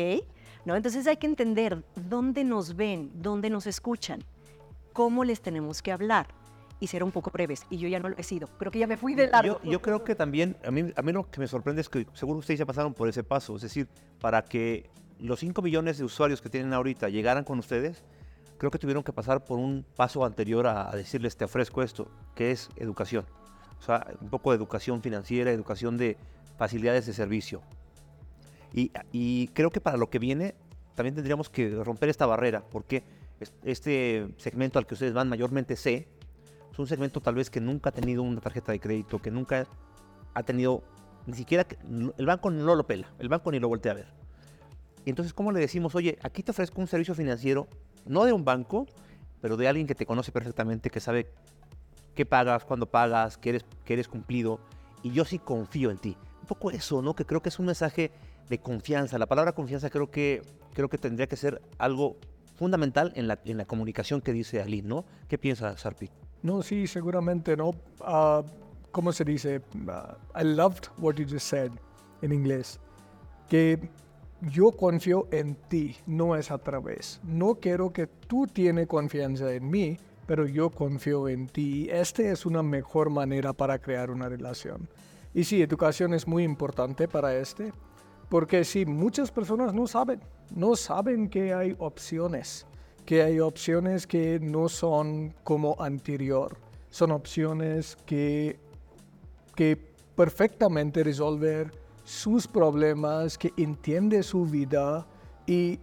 ¿No? 0.65 0.77
Entonces 0.77 1.07
hay 1.07 1.17
que 1.17 1.27
entender 1.27 1.83
dónde 1.95 2.45
nos 2.45 2.77
ven, 2.77 3.11
dónde 3.15 3.51
nos 3.51 3.67
escuchan, 3.67 4.25
cómo 4.93 5.25
les 5.25 5.41
tenemos 5.41 5.83
que 5.83 5.93
hablar 5.93 6.29
y 6.81 6.87
ser 6.87 7.03
un 7.03 7.13
poco 7.13 7.31
breves. 7.31 7.67
Y 7.71 7.79
yo 7.79 7.89
ya 7.89 7.99
no 7.99 8.09
lo 8.09 8.17
he 8.17 8.23
sido. 8.23 8.49
Creo 8.59 8.71
que 8.71 8.79
ya 8.79 8.87
me 8.87 8.97
fui 8.97 9.15
de 9.15 9.29
largo. 9.29 9.61
Yo, 9.63 9.71
yo 9.73 9.83
creo 9.83 10.05
que 10.05 10.15
también, 10.15 10.57
a 10.65 10.71
mí, 10.71 10.93
a 10.95 11.03
mí 11.03 11.13
lo 11.13 11.31
que 11.31 11.41
me 11.41 11.49
sorprende 11.49 11.81
es 11.81 11.89
que 11.89 12.07
seguro 12.15 12.39
ustedes 12.39 12.61
ya 12.61 12.67
pasaron 12.67 12.95
por 12.95 13.09
ese 13.09 13.25
paso. 13.25 13.57
Es 13.57 13.63
decir, 13.63 13.89
para 14.21 14.45
que 14.45 14.91
los 15.19 15.41
5 15.41 15.61
millones 15.63 15.99
de 15.99 16.05
usuarios 16.05 16.41
que 16.41 16.49
tienen 16.49 16.73
ahorita 16.73 17.09
llegaran 17.09 17.45
con 17.45 17.59
ustedes, 17.59 18.03
creo 18.59 18.71
que 18.71 18.79
tuvieron 18.79 19.03
que 19.03 19.13
pasar 19.13 19.45
por 19.45 19.59
un 19.59 19.85
paso 19.97 20.25
anterior 20.25 20.67
a, 20.67 20.91
a 20.91 20.97
decirles 20.97 21.37
te 21.37 21.45
ofrezco 21.45 21.83
esto, 21.83 22.11
que 22.35 22.51
es 22.51 22.69
educación. 22.77 23.25
O 23.85 23.87
sea, 23.87 24.07
un 24.19 24.31
poco 24.31 24.51
de 24.51 24.57
educación 24.57 25.03
financiera, 25.03 25.51
educación 25.51 25.99
de 25.99 26.17
facilidades 26.57 27.05
de 27.05 27.13
servicio. 27.13 27.61
Y, 28.73 29.49
creo 29.49 29.71
que 29.71 29.81
para 29.81 29.99
lo 29.99 30.09
que 30.09 30.19
viene 30.19 30.55
también 30.95 31.15
tendríamos 31.15 31.51
que 31.51 31.69
romper 31.85 32.09
esta 32.09 32.25
barrera, 32.25 32.65
porque 32.71 33.05
este 33.63 34.27
segmento 34.39 34.79
al 34.79 34.87
que 34.87 34.95
ustedes 34.95 35.13
van 35.13 35.29
mayormente 35.29 35.77
C, 35.77 36.09
es 36.73 36.79
un 36.79 36.87
segmento 36.87 37.21
tal 37.21 37.35
vez 37.35 37.51
que 37.51 37.61
nunca 37.61 37.91
ha 37.91 37.93
tenido 37.93 38.23
una 38.23 38.41
tarjeta 38.41 38.73
de 38.73 38.81
crédito, 38.81 39.21
que 39.21 39.31
nunca 39.31 39.67
ha 40.33 40.43
tenido, 40.45 40.83
ni 41.27 41.35
siquiera, 41.35 41.67
el 42.17 42.27
banco 42.27 42.51
no 42.51 42.75
lo 42.75 42.87
pela, 42.87 43.13
el 43.19 43.29
banco 43.29 43.53
ni 43.53 43.61
lo 43.61 43.69
voltea 43.69 43.93
a 43.93 43.97
ver. 43.97 44.07
Entonces, 45.05 45.35
¿cómo 45.35 45.53
le 45.53 45.61
decimos, 45.61 45.95
oye, 45.95 46.19
aquí 46.23 46.43
te 46.43 46.53
ofrezco 46.53 46.81
un 46.81 46.87
servicio 46.87 47.15
financiero, 47.15 47.69
no 48.07 48.25
de 48.25 48.33
un 48.33 48.47
banco, 48.47 48.87
pero 49.43 49.59
de 49.59 49.69
alguien 49.69 49.87
que 49.87 49.95
te 49.95 50.07
conoce 50.07 50.33
perfectamente, 50.33 50.89
que 50.89 51.01
sabe 51.01 51.31
qué 52.15 52.27
pagas, 52.27 52.65
cuándo 52.65 52.87
pagas, 52.87 53.39
que 53.39 53.61
eres, 53.87 54.09
cumplido. 54.09 54.61
Y 55.03 55.11
yo 55.11 55.25
sí 55.25 55.39
confío 55.39 55.91
en 55.91 55.99
ti. 55.99 56.17
Un 56.41 56.47
poco 56.47 56.71
eso, 56.71 57.03
¿no? 57.03 57.15
Que 57.15 57.25
creo 57.25 57.43
que 57.43 57.49
es 57.49 57.59
un 57.59 57.67
mensaje 57.67 58.11
de 58.49 58.59
confianza. 58.59 59.19
La 59.19 59.27
palabra 59.27 59.53
confianza 59.53 59.91
creo 59.91 60.11
que, 60.11 60.43
creo 60.75 60.89
que 60.89 60.99
tendría 60.99 61.27
que 61.27 61.37
ser 61.37 61.61
algo 61.79 62.17
fundamental 62.57 63.13
en 63.17 63.29
la, 63.29 63.41
en 63.45 63.57
la 63.57 63.65
comunicación 63.65 64.21
que 64.21 64.33
dice 64.33 64.63
Ali, 64.63 64.83
¿no? 64.83 65.05
¿Qué 65.29 65.39
piensas, 65.39 65.81
Sarpi? 65.81 66.11
No, 66.43 66.63
sí, 66.63 66.87
seguramente, 66.87 67.57
¿no? 67.57 67.71
Uh, 68.01 68.45
¿Cómo 68.93 69.13
se 69.13 69.25
dice? 69.25 69.61
Uh, 69.75 70.39
I 70.39 70.45
loved 70.45 70.89
what 70.99 71.15
you 71.15 71.27
just 71.29 71.47
said 71.49 71.73
en 72.23 72.33
inglés. 72.33 72.79
Que 73.49 73.89
yo 74.51 74.73
confío 74.73 75.27
en 75.31 75.55
ti, 75.69 75.97
no 76.07 76.37
es 76.37 76.51
a 76.51 76.59
través. 76.59 77.21
No 77.25 77.57
quiero 77.57 77.93
que 77.93 78.07
tú 78.07 78.47
tienes 78.47 78.87
confianza 78.87 79.53
en 79.53 79.69
mí, 79.69 79.99
pero 80.27 80.47
yo 80.47 80.71
confío 80.71 81.29
en 81.29 81.47
ti. 81.49 81.89
Esta 81.91 82.23
es 82.23 82.47
una 82.47 82.63
mejor 82.63 83.11
manera 83.11 83.53
para 83.53 83.79
crear 83.79 84.11
una 84.11 84.29
relación. 84.29 84.89
Y 85.33 85.45
sí, 85.45 85.63
educación 85.63 86.15
es 86.15 86.27
muy 86.27 86.45
importante 86.45 87.09
para 87.09 87.37
este, 87.37 87.73
porque 88.29 88.65
sí, 88.65 88.87
muchas 88.87 89.31
personas 89.31 89.75
no 89.75 89.87
saben, 89.87 90.21
no 90.55 90.77
saben 90.77 91.29
que 91.29 91.53
hay 91.53 91.75
opciones, 91.79 92.67
que 93.05 93.23
hay 93.23 93.41
opciones 93.41 94.07
que 94.07 94.39
no 94.41 94.69
son 94.69 95.35
como 95.43 95.77
anterior, 95.81 96.57
son 96.91 97.11
opciones 97.11 97.97
que, 98.07 98.59
que 99.57 99.77
perfectamente 100.15 101.03
resolver 101.03 101.73
sus 102.05 102.47
problemas, 102.47 103.37
que 103.37 103.53
entiende 103.57 104.23
su 104.23 104.45
vida 104.45 105.07
y 105.47 105.81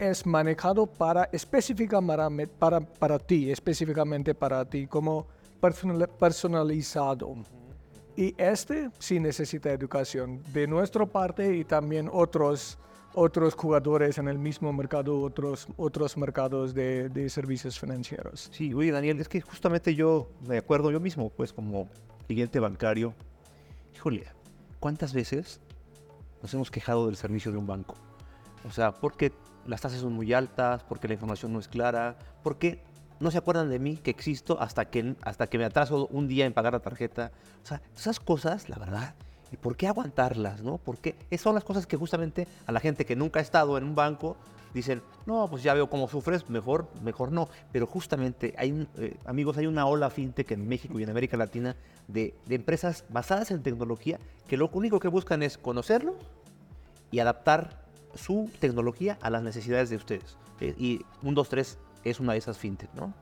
es 0.00 0.26
manejado 0.26 0.86
para 0.86 1.28
específicamente 1.30 2.52
para, 2.58 2.80
para 2.80 3.18
ti, 3.18 3.50
específicamente 3.50 4.34
para 4.34 4.64
ti, 4.64 4.86
como 4.86 5.26
personalizado. 6.18 7.36
Y 8.16 8.34
este 8.38 8.90
sí 8.98 9.20
necesita 9.20 9.70
educación 9.70 10.42
de 10.52 10.66
nuestra 10.66 11.06
parte 11.06 11.56
y 11.56 11.64
también 11.64 12.08
otros, 12.12 12.78
otros 13.14 13.54
jugadores 13.54 14.18
en 14.18 14.28
el 14.28 14.38
mismo 14.38 14.72
mercado, 14.72 15.20
otros, 15.20 15.68
otros 15.76 16.16
mercados 16.16 16.74
de, 16.74 17.08
de 17.10 17.28
servicios 17.28 17.78
financieros. 17.78 18.48
Sí, 18.52 18.72
oye 18.74 18.90
Daniel, 18.90 19.20
es 19.20 19.28
que 19.28 19.40
justamente 19.40 19.94
yo 19.94 20.28
me 20.46 20.58
acuerdo 20.58 20.90
yo 20.90 20.98
mismo, 20.98 21.30
pues 21.30 21.52
como 21.52 21.88
cliente 22.26 22.58
bancario, 22.58 23.14
híjole, 23.94 24.26
¿cuántas 24.80 25.12
veces 25.12 25.60
nos 26.42 26.52
hemos 26.54 26.70
quejado 26.70 27.06
del 27.06 27.16
servicio 27.16 27.52
de 27.52 27.58
un 27.58 27.66
banco? 27.66 27.96
O 28.66 28.70
sea, 28.70 28.92
porque 28.92 29.32
las 29.70 29.80
tasas 29.80 30.00
son 30.00 30.12
muy 30.12 30.32
altas, 30.32 30.82
porque 30.82 31.06
la 31.06 31.14
información 31.14 31.52
no 31.52 31.60
es 31.60 31.68
clara, 31.68 32.16
porque 32.42 32.82
no 33.20 33.30
se 33.30 33.38
acuerdan 33.38 33.70
de 33.70 33.78
mí 33.78 33.96
que 33.96 34.10
existo 34.10 34.60
hasta 34.60 34.86
que, 34.86 35.14
hasta 35.22 35.46
que 35.46 35.58
me 35.58 35.64
atraso 35.64 36.08
un 36.10 36.26
día 36.26 36.44
en 36.44 36.52
pagar 36.52 36.72
la 36.72 36.80
tarjeta. 36.80 37.30
O 37.62 37.66
sea, 37.66 37.80
esas 37.96 38.18
cosas, 38.18 38.68
la 38.68 38.78
verdad, 38.78 39.14
¿y 39.52 39.56
por 39.56 39.76
qué 39.76 39.86
aguantarlas, 39.86 40.64
no? 40.64 40.78
Porque 40.78 41.14
esas 41.30 41.44
son 41.44 41.54
las 41.54 41.62
cosas 41.62 41.86
que 41.86 41.96
justamente 41.96 42.48
a 42.66 42.72
la 42.72 42.80
gente 42.80 43.06
que 43.06 43.14
nunca 43.14 43.38
ha 43.38 43.42
estado 43.42 43.78
en 43.78 43.84
un 43.84 43.94
banco 43.94 44.36
dicen, 44.74 45.02
no, 45.24 45.48
pues 45.48 45.62
ya 45.62 45.72
veo 45.72 45.88
cómo 45.88 46.08
sufres, 46.08 46.50
mejor, 46.50 46.88
mejor 47.00 47.30
no. 47.30 47.48
Pero 47.70 47.86
justamente, 47.86 48.54
hay 48.58 48.88
eh, 48.96 49.16
amigos, 49.24 49.56
hay 49.56 49.68
una 49.68 49.86
ola 49.86 50.10
fintech 50.10 50.50
en 50.50 50.66
México 50.66 50.98
y 50.98 51.04
en 51.04 51.10
América 51.10 51.36
Latina 51.36 51.76
de, 52.08 52.34
de 52.46 52.56
empresas 52.56 53.04
basadas 53.08 53.52
en 53.52 53.62
tecnología 53.62 54.18
que 54.48 54.56
lo 54.56 54.68
único 54.72 54.98
que 54.98 55.06
buscan 55.06 55.44
es 55.44 55.58
conocerlo 55.58 56.16
y 57.12 57.20
adaptar 57.20 57.79
su 58.14 58.50
tecnología 58.58 59.18
a 59.20 59.30
las 59.30 59.42
necesidades 59.42 59.90
de 59.90 59.96
ustedes. 59.96 60.36
Eh, 60.60 60.74
y 60.78 61.00
un 61.22 61.34
2-3 61.34 61.76
es 62.04 62.20
una 62.20 62.32
de 62.32 62.38
esas 62.38 62.58
fintech, 62.58 62.92
¿no? 62.94 63.12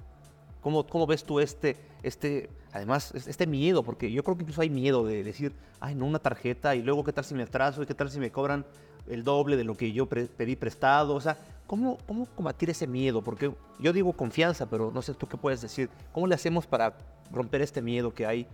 ¿Cómo, 0.60 0.86
cómo 0.86 1.06
ves 1.06 1.24
tú 1.24 1.38
este, 1.40 1.76
este, 2.02 2.50
además, 2.72 3.12
es- 3.14 3.28
este 3.28 3.46
miedo? 3.46 3.82
Porque 3.82 4.10
yo 4.10 4.24
creo 4.24 4.36
que 4.36 4.42
incluso 4.42 4.60
hay 4.60 4.70
miedo 4.70 5.06
de 5.06 5.22
decir, 5.22 5.52
ay, 5.80 5.94
no, 5.94 6.04
una 6.06 6.18
tarjeta 6.18 6.74
y 6.74 6.82
luego 6.82 7.04
qué 7.04 7.12
tal 7.12 7.24
si 7.24 7.34
me 7.34 7.44
atraso 7.44 7.82
y 7.82 7.86
qué 7.86 7.94
tal 7.94 8.10
si 8.10 8.18
me 8.18 8.30
cobran 8.32 8.64
el 9.08 9.22
doble 9.24 9.56
de 9.56 9.64
lo 9.64 9.76
que 9.76 9.92
yo 9.92 10.06
pedí 10.06 10.56
prestado. 10.56 11.14
O 11.14 11.20
sea, 11.20 11.38
¿cómo, 11.66 11.96
¿cómo 12.06 12.26
combatir 12.26 12.70
ese 12.70 12.86
miedo? 12.86 13.22
Porque 13.22 13.52
yo 13.78 13.92
digo 13.92 14.12
confianza, 14.12 14.66
pero 14.68 14.90
no 14.92 15.00
sé 15.00 15.14
tú 15.14 15.28
qué 15.28 15.36
puedes 15.36 15.60
decir. 15.62 15.88
¿Cómo 16.12 16.26
le 16.26 16.34
hacemos 16.34 16.66
para 16.66 16.98
romper 17.30 17.62
este 17.62 17.80
miedo 17.80 18.12
que 18.12 18.26
hay? 18.26 18.46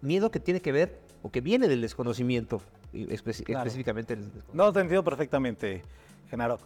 Miedo 0.00 0.30
que 0.30 0.40
tiene 0.40 0.60
que 0.62 0.72
ver 0.72 1.00
o 1.22 1.30
que 1.30 1.40
viene 1.40 1.68
del 1.68 1.80
desconocimiento, 1.80 2.62
espe- 2.92 3.44
Claro. 3.44 3.60
específicamente 3.62 4.16
desconocimiento. 4.16 4.52
No, 4.54 4.72
te 4.72 4.80
entiendo 4.80 5.04
perfectamente, 5.04 5.82
Genaro. 6.30 6.58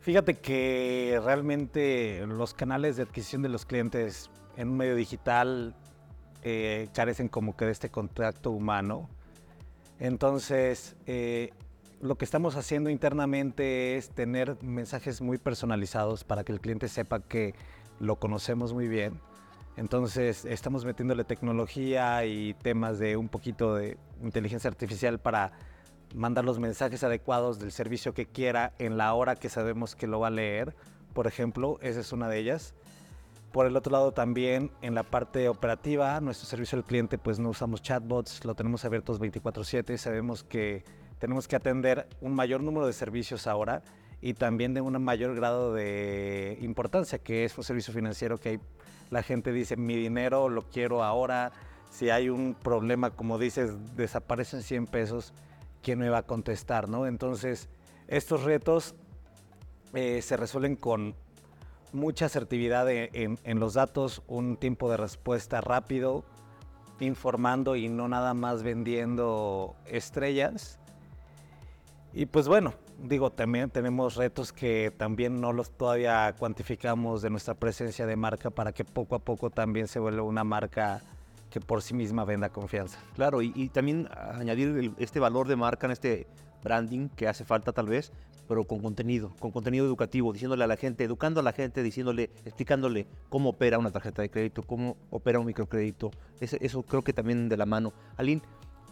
Fíjate 0.00 0.38
que 0.38 1.20
realmente 1.24 2.24
los 2.26 2.54
canales 2.54 2.96
de 2.96 3.02
adquisición 3.02 3.42
de 3.42 3.48
los 3.48 3.66
clientes 3.66 4.30
en 4.56 4.68
un 4.70 4.76
medio 4.76 4.94
digital 4.94 5.74
eh, 6.42 6.88
carecen 6.94 7.28
como 7.28 7.56
que 7.56 7.64
de 7.66 7.72
este 7.72 7.90
contacto 7.90 8.50
humano. 8.52 9.08
Entonces, 9.98 10.96
eh, 11.06 11.50
lo 12.00 12.16
que 12.16 12.24
estamos 12.24 12.54
haciendo 12.56 12.90
internamente 12.90 13.96
es 13.96 14.10
tener 14.10 14.56
mensajes 14.62 15.20
muy 15.20 15.38
personalizados 15.38 16.22
para 16.24 16.44
que 16.44 16.52
el 16.52 16.60
cliente 16.60 16.88
sepa 16.88 17.20
que 17.20 17.54
lo 17.98 18.16
conocemos 18.16 18.72
muy 18.72 18.86
bien. 18.86 19.20
Entonces, 19.78 20.44
estamos 20.44 20.84
metiéndole 20.84 21.22
tecnología 21.22 22.24
y 22.26 22.54
temas 22.54 22.98
de 22.98 23.16
un 23.16 23.28
poquito 23.28 23.76
de 23.76 23.96
inteligencia 24.20 24.66
artificial 24.66 25.20
para 25.20 25.52
mandar 26.16 26.44
los 26.44 26.58
mensajes 26.58 27.04
adecuados 27.04 27.60
del 27.60 27.70
servicio 27.70 28.12
que 28.12 28.26
quiera 28.26 28.72
en 28.80 28.96
la 28.96 29.14
hora 29.14 29.36
que 29.36 29.48
sabemos 29.48 29.94
que 29.94 30.08
lo 30.08 30.18
va 30.18 30.26
a 30.26 30.30
leer. 30.30 30.74
Por 31.14 31.28
ejemplo, 31.28 31.78
esa 31.80 32.00
es 32.00 32.12
una 32.12 32.28
de 32.28 32.38
ellas. 32.40 32.74
Por 33.52 33.66
el 33.66 33.76
otro 33.76 33.92
lado 33.92 34.10
también 34.10 34.72
en 34.82 34.96
la 34.96 35.04
parte 35.04 35.48
operativa, 35.48 36.20
nuestro 36.20 36.48
servicio 36.48 36.76
al 36.76 36.84
cliente 36.84 37.16
pues 37.16 37.38
no 37.38 37.50
usamos 37.50 37.80
chatbots, 37.80 38.44
lo 38.44 38.56
tenemos 38.56 38.84
abiertos 38.84 39.20
24/7, 39.20 39.96
sabemos 39.96 40.42
que 40.42 40.82
tenemos 41.20 41.46
que 41.46 41.54
atender 41.54 42.08
un 42.20 42.34
mayor 42.34 42.64
número 42.64 42.84
de 42.84 42.92
servicios 42.92 43.46
ahora 43.46 43.84
y 44.20 44.34
también 44.34 44.74
de 44.74 44.80
un 44.80 45.00
mayor 45.02 45.34
grado 45.34 45.74
de 45.74 46.58
importancia, 46.60 47.18
que 47.18 47.44
es 47.44 47.56
un 47.56 47.64
servicio 47.64 47.94
financiero 47.94 48.38
que 48.38 48.60
la 49.10 49.22
gente 49.22 49.52
dice, 49.52 49.76
mi 49.76 49.96
dinero 49.96 50.48
lo 50.48 50.62
quiero 50.62 51.04
ahora, 51.04 51.52
si 51.90 52.10
hay 52.10 52.28
un 52.28 52.54
problema, 52.54 53.10
como 53.10 53.38
dices, 53.38 53.72
desaparecen 53.96 54.62
100 54.62 54.86
pesos, 54.86 55.32
¿quién 55.82 55.98
me 55.98 56.10
va 56.10 56.18
a 56.18 56.22
contestar? 56.22 56.88
¿no? 56.88 57.06
Entonces, 57.06 57.68
estos 58.08 58.42
retos 58.42 58.94
eh, 59.94 60.20
se 60.20 60.36
resuelven 60.36 60.76
con 60.76 61.14
mucha 61.92 62.26
asertividad 62.26 62.90
e- 62.90 63.10
en, 63.14 63.38
en 63.44 63.60
los 63.60 63.74
datos, 63.74 64.22
un 64.26 64.56
tiempo 64.56 64.90
de 64.90 64.96
respuesta 64.98 65.60
rápido, 65.60 66.24
informando 67.00 67.76
y 67.76 67.88
no 67.88 68.08
nada 68.08 68.34
más 68.34 68.62
vendiendo 68.62 69.76
estrellas. 69.86 70.78
Y 72.12 72.26
pues 72.26 72.48
bueno, 72.48 72.74
digo, 72.98 73.30
también 73.30 73.70
tenemos 73.70 74.16
retos 74.16 74.52
que 74.52 74.92
también 74.96 75.40
no 75.40 75.52
los 75.52 75.70
todavía 75.70 76.34
cuantificamos 76.38 77.22
de 77.22 77.30
nuestra 77.30 77.54
presencia 77.54 78.06
de 78.06 78.16
marca 78.16 78.50
para 78.50 78.72
que 78.72 78.84
poco 78.84 79.14
a 79.14 79.20
poco 79.20 79.50
también 79.50 79.88
se 79.88 79.98
vuelva 79.98 80.22
una 80.22 80.44
marca 80.44 81.02
que 81.50 81.60
por 81.60 81.82
sí 81.82 81.94
misma 81.94 82.24
venda 82.24 82.50
confianza. 82.50 82.98
Claro, 83.14 83.40
y, 83.40 83.68
también 83.70 84.08
añadir 84.34 84.92
este 84.98 85.18
valor 85.20 85.48
de 85.48 85.56
marca 85.56 85.86
en 85.86 85.92
este 85.92 86.26
branding 86.62 87.08
que 87.08 87.26
hace 87.28 87.44
falta 87.44 87.72
tal 87.72 87.86
vez, 87.86 88.12
pero 88.48 88.64
con 88.64 88.80
contenido, 88.80 89.32
con 89.38 89.50
contenido 89.50 89.86
educativo, 89.86 90.32
diciéndole 90.32 90.64
a 90.64 90.66
la 90.66 90.76
gente, 90.76 91.04
educando 91.04 91.40
a 91.40 91.42
la 91.42 91.52
gente, 91.52 91.82
diciéndole, 91.82 92.24
explicándole 92.44 93.06
cómo 93.28 93.50
opera 93.50 93.78
una 93.78 93.90
tarjeta 93.90 94.22
de 94.22 94.30
crédito, 94.30 94.62
cómo 94.62 94.96
opera 95.10 95.38
un 95.38 95.46
microcrédito. 95.46 96.10
Ese- 96.40 96.58
eso 96.60 96.82
creo 96.82 97.02
que 97.02 97.12
también 97.12 97.48
de 97.48 97.56
la 97.56 97.66
mano. 97.66 97.92
Aline, 98.16 98.42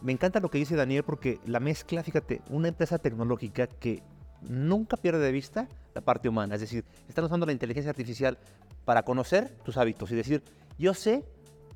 me 0.02 0.12
encanta 0.12 0.40
lo 0.40 0.50
que 0.50 0.58
dice 0.58 0.76
Daniel 0.76 1.02
porque 1.02 1.40
la 1.46 1.60
mezcla, 1.60 2.02
fíjate, 2.02 2.42
una 2.50 2.68
empresa 2.68 2.98
tecnológica 2.98 3.66
que 3.66 4.02
nunca 4.42 4.96
pierde 4.96 5.20
de 5.20 5.32
vista 5.32 5.68
la 5.94 6.00
parte 6.00 6.28
humana, 6.28 6.54
es 6.54 6.60
decir, 6.60 6.84
están 7.08 7.24
usando 7.24 7.46
la 7.46 7.52
inteligencia 7.52 7.90
artificial 7.90 8.38
para 8.84 9.02
conocer 9.02 9.50
tus 9.64 9.76
hábitos 9.76 10.10
y 10.10 10.14
decir, 10.14 10.42
yo 10.78 10.94
sé 10.94 11.24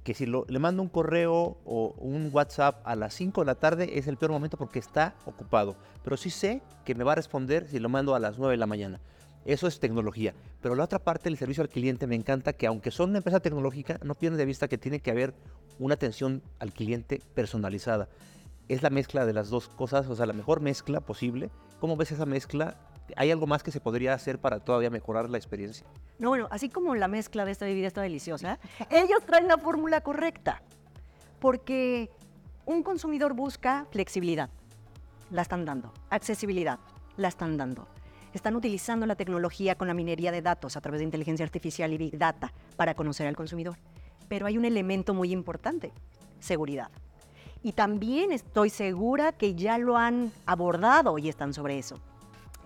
que 0.05 0.15
si 0.15 0.27
le 0.27 0.59
mando 0.59 0.83
un 0.83 0.89
correo 0.89 1.59
o 1.65 1.95
un 1.99 2.31
WhatsApp 2.33 2.81
a 2.85 2.97
las 2.97 3.15
5 3.15 3.43
de 3.43 3.47
la 3.47 3.55
tarde 3.55 3.99
es 3.99 4.07
el 4.07 4.17
peor 4.17 4.33
momento 4.33 4.57
porque 4.57 4.79
está 4.79 5.15
ocupado. 5.27 5.77
Pero 6.03 6.17
sí 6.17 6.31
sé 6.31 6.63
que 6.85 6.95
me 6.95 7.05
va 7.05 7.13
a 7.13 7.17
responder 7.17 7.69
si 7.69 7.79
lo 7.79 7.89
mando 7.89 8.15
a 8.15 8.19
las 8.19 8.39
9 8.39 8.53
de 8.53 8.57
la 8.57 8.67
mañana. 8.67 9.01
Eso 9.45 9.67
es 9.67 9.81
tecnología. 9.81 10.35
Pero 10.61 10.75
la 10.75 10.85
otra 10.85 10.99
parte 10.99 11.25
del 11.25 11.39
servicio 11.39 11.63
al 11.63 11.69
cliente 11.69 12.07
me 12.07 12.15
encanta 12.15 12.53
que 12.53 12.67
aunque 12.67 12.91
son 12.91 13.11
una 13.11 13.19
empresa 13.19 13.41
tecnológica, 13.41 13.99
no 14.03 14.15
pierden 14.15 14.39
de 14.39 14.45
vista 14.45 14.69
que 14.69 14.79
tiene 14.79 15.01
que 15.01 15.11
haber 15.11 15.35
una 15.79 15.95
atención 15.95 16.43
al 16.59 16.73
cliente 16.73 17.23
personalizada. 17.35 18.09
Es 18.69 18.83
la 18.83 18.91
mezcla 18.91 19.27
de 19.27 19.33
las 19.33 19.49
dos 19.49 19.69
cosas, 19.69 20.07
o 20.09 20.15
sea, 20.15 20.27
la 20.27 20.33
mejor 20.33 20.61
mezcla 20.61 21.01
posible. 21.01 21.51
¿Cómo 21.81 21.97
ves 21.97 22.13
esa 22.13 22.27
mezcla? 22.27 22.77
¿Hay 23.17 23.31
algo 23.31 23.47
más 23.47 23.63
que 23.63 23.73
se 23.73 23.81
podría 23.81 24.15
hacer 24.15 24.39
para 24.39 24.61
todavía 24.61 24.91
mejorar 24.91 25.31
la 25.31 25.39
experiencia? 25.39 25.87
No, 26.19 26.29
bueno, 26.29 26.47
así 26.51 26.69
como 26.69 26.95
la 26.95 27.09
mezcla 27.09 27.45
de 27.45 27.53
esta 27.53 27.65
bebida 27.65 27.87
está 27.87 28.03
deliciosa, 28.03 28.59
ellos 28.91 29.25
traen 29.27 29.49
la 29.49 29.59
fórmula 29.59 30.03
correcta. 30.03 30.63
Porque 31.41 32.11
un 32.67 32.83
consumidor 32.83 33.33
busca 33.33 33.87
flexibilidad, 33.91 34.51
la 35.31 35.43
están 35.43 35.65
dando. 35.65 35.93
Accesibilidad, 36.11 36.79
la 37.17 37.29
están 37.29 37.57
dando. 37.57 37.89
Están 38.33 38.55
utilizando 38.55 39.07
la 39.07 39.17
tecnología 39.17 39.75
con 39.75 39.89
la 39.89 39.95
minería 39.95 40.31
de 40.31 40.43
datos 40.43 40.77
a 40.77 40.81
través 40.81 41.01
de 41.01 41.05
inteligencia 41.05 41.45
artificial 41.45 41.93
y 41.93 41.99
big 41.99 42.19
data 42.19 42.53
para 42.77 42.95
conocer 42.95 43.27
al 43.27 43.37
consumidor. 43.37 43.77
Pero 44.29 44.47
hay 44.47 44.57
un 44.57 44.65
elemento 44.65 45.15
muy 45.15 45.33
importante, 45.33 45.93
seguridad. 46.39 46.91
Y 47.63 47.73
también 47.73 48.33
estoy 48.33 48.71
segura 48.71 49.33
que 49.33 49.55
ya 49.55 49.79
lo 49.79 49.97
han 49.97 50.33
abordado 50.47 51.19
y 51.19 51.29
están 51.29 51.53
sobre 51.53 51.79
eso. 51.79 51.99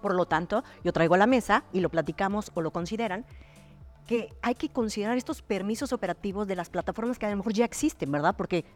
Por 0.03 0.15
lo 0.15 0.27
tanto, 0.27 0.63
yo 0.85 0.93
traigo 0.93 1.15
a 1.15 1.19
la 1.19 1.27
mesa 1.27 1.65
y 1.73 1.81
lo 1.81 1.89
platicamos 1.89 2.53
o 2.55 2.61
lo 2.61 2.71
consideran 2.71 3.25
que 4.07 4.29
hay 4.43 4.55
que 4.55 4.69
considerar 4.69 5.17
estos 5.17 5.41
permisos 5.41 5.95
operativos 5.95 6.47
de 6.47 6.57
las 6.57 6.69
plataformas 6.69 7.19
que 7.19 7.25
a 7.25 7.31
lo 7.31 7.37
mejor 7.39 7.55
ya 7.55 7.65
existen, 7.65 8.13
¿verdad? 8.13 8.35
Porque, 8.37 8.67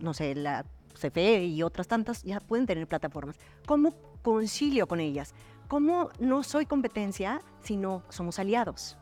no 0.00 0.14
sé, 0.14 0.34
la 0.34 0.64
CFE 0.98 1.44
y 1.44 1.62
otras 1.62 1.86
tantas 1.88 2.22
ya 2.22 2.40
pueden 2.40 2.64
tener 2.64 2.86
plataformas. 2.86 3.36
¿Cómo 3.66 3.94
concilio 4.22 4.88
con 4.88 4.98
ellas? 4.98 5.34
¿Cómo 5.68 6.10
no 6.18 6.42
soy 6.42 6.66
competencia, 6.66 7.42
sino 7.62 8.02
somos 8.08 8.38
aliados? 8.38 8.96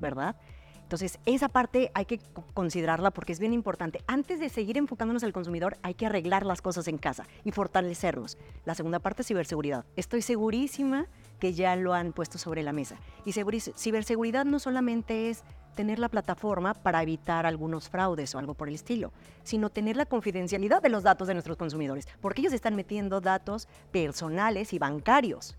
¿Verdad? 0.00 0.34
Entonces, 0.82 1.18
esa 1.24 1.48
parte 1.48 1.90
hay 1.94 2.04
que 2.04 2.18
co- 2.18 2.44
considerarla 2.52 3.12
porque 3.12 3.32
es 3.32 3.38
bien 3.38 3.54
importante. 3.54 4.02
Antes 4.06 4.40
de 4.40 4.50
seguir 4.50 4.76
enfocándonos 4.76 5.22
al 5.22 5.32
consumidor, 5.32 5.78
hay 5.82 5.94
que 5.94 6.04
arreglar 6.04 6.44
las 6.44 6.60
cosas 6.60 6.86
en 6.88 6.98
casa 6.98 7.24
y 7.44 7.52
fortalecernos. 7.52 8.36
La 8.66 8.74
segunda 8.74 8.98
parte 8.98 9.22
es 9.22 9.28
ciberseguridad. 9.28 9.86
Estoy 9.96 10.20
segurísima 10.20 11.06
que 11.38 11.54
ya 11.54 11.76
lo 11.76 11.94
han 11.94 12.12
puesto 12.12 12.36
sobre 12.36 12.62
la 12.62 12.72
mesa. 12.74 12.96
Y 13.24 13.32
seguri- 13.32 13.72
ciberseguridad 13.74 14.44
no 14.44 14.58
solamente 14.58 15.30
es 15.30 15.44
tener 15.76 15.98
la 15.98 16.10
plataforma 16.10 16.74
para 16.74 17.02
evitar 17.02 17.46
algunos 17.46 17.88
fraudes 17.88 18.34
o 18.34 18.38
algo 18.38 18.52
por 18.52 18.68
el 18.68 18.74
estilo, 18.74 19.12
sino 19.44 19.70
tener 19.70 19.96
la 19.96 20.04
confidencialidad 20.04 20.82
de 20.82 20.90
los 20.90 21.04
datos 21.04 21.26
de 21.28 21.32
nuestros 21.34 21.56
consumidores, 21.56 22.06
porque 22.20 22.42
ellos 22.42 22.52
están 22.52 22.76
metiendo 22.76 23.22
datos 23.22 23.66
personales 23.92 24.74
y 24.74 24.78
bancarios. 24.78 25.56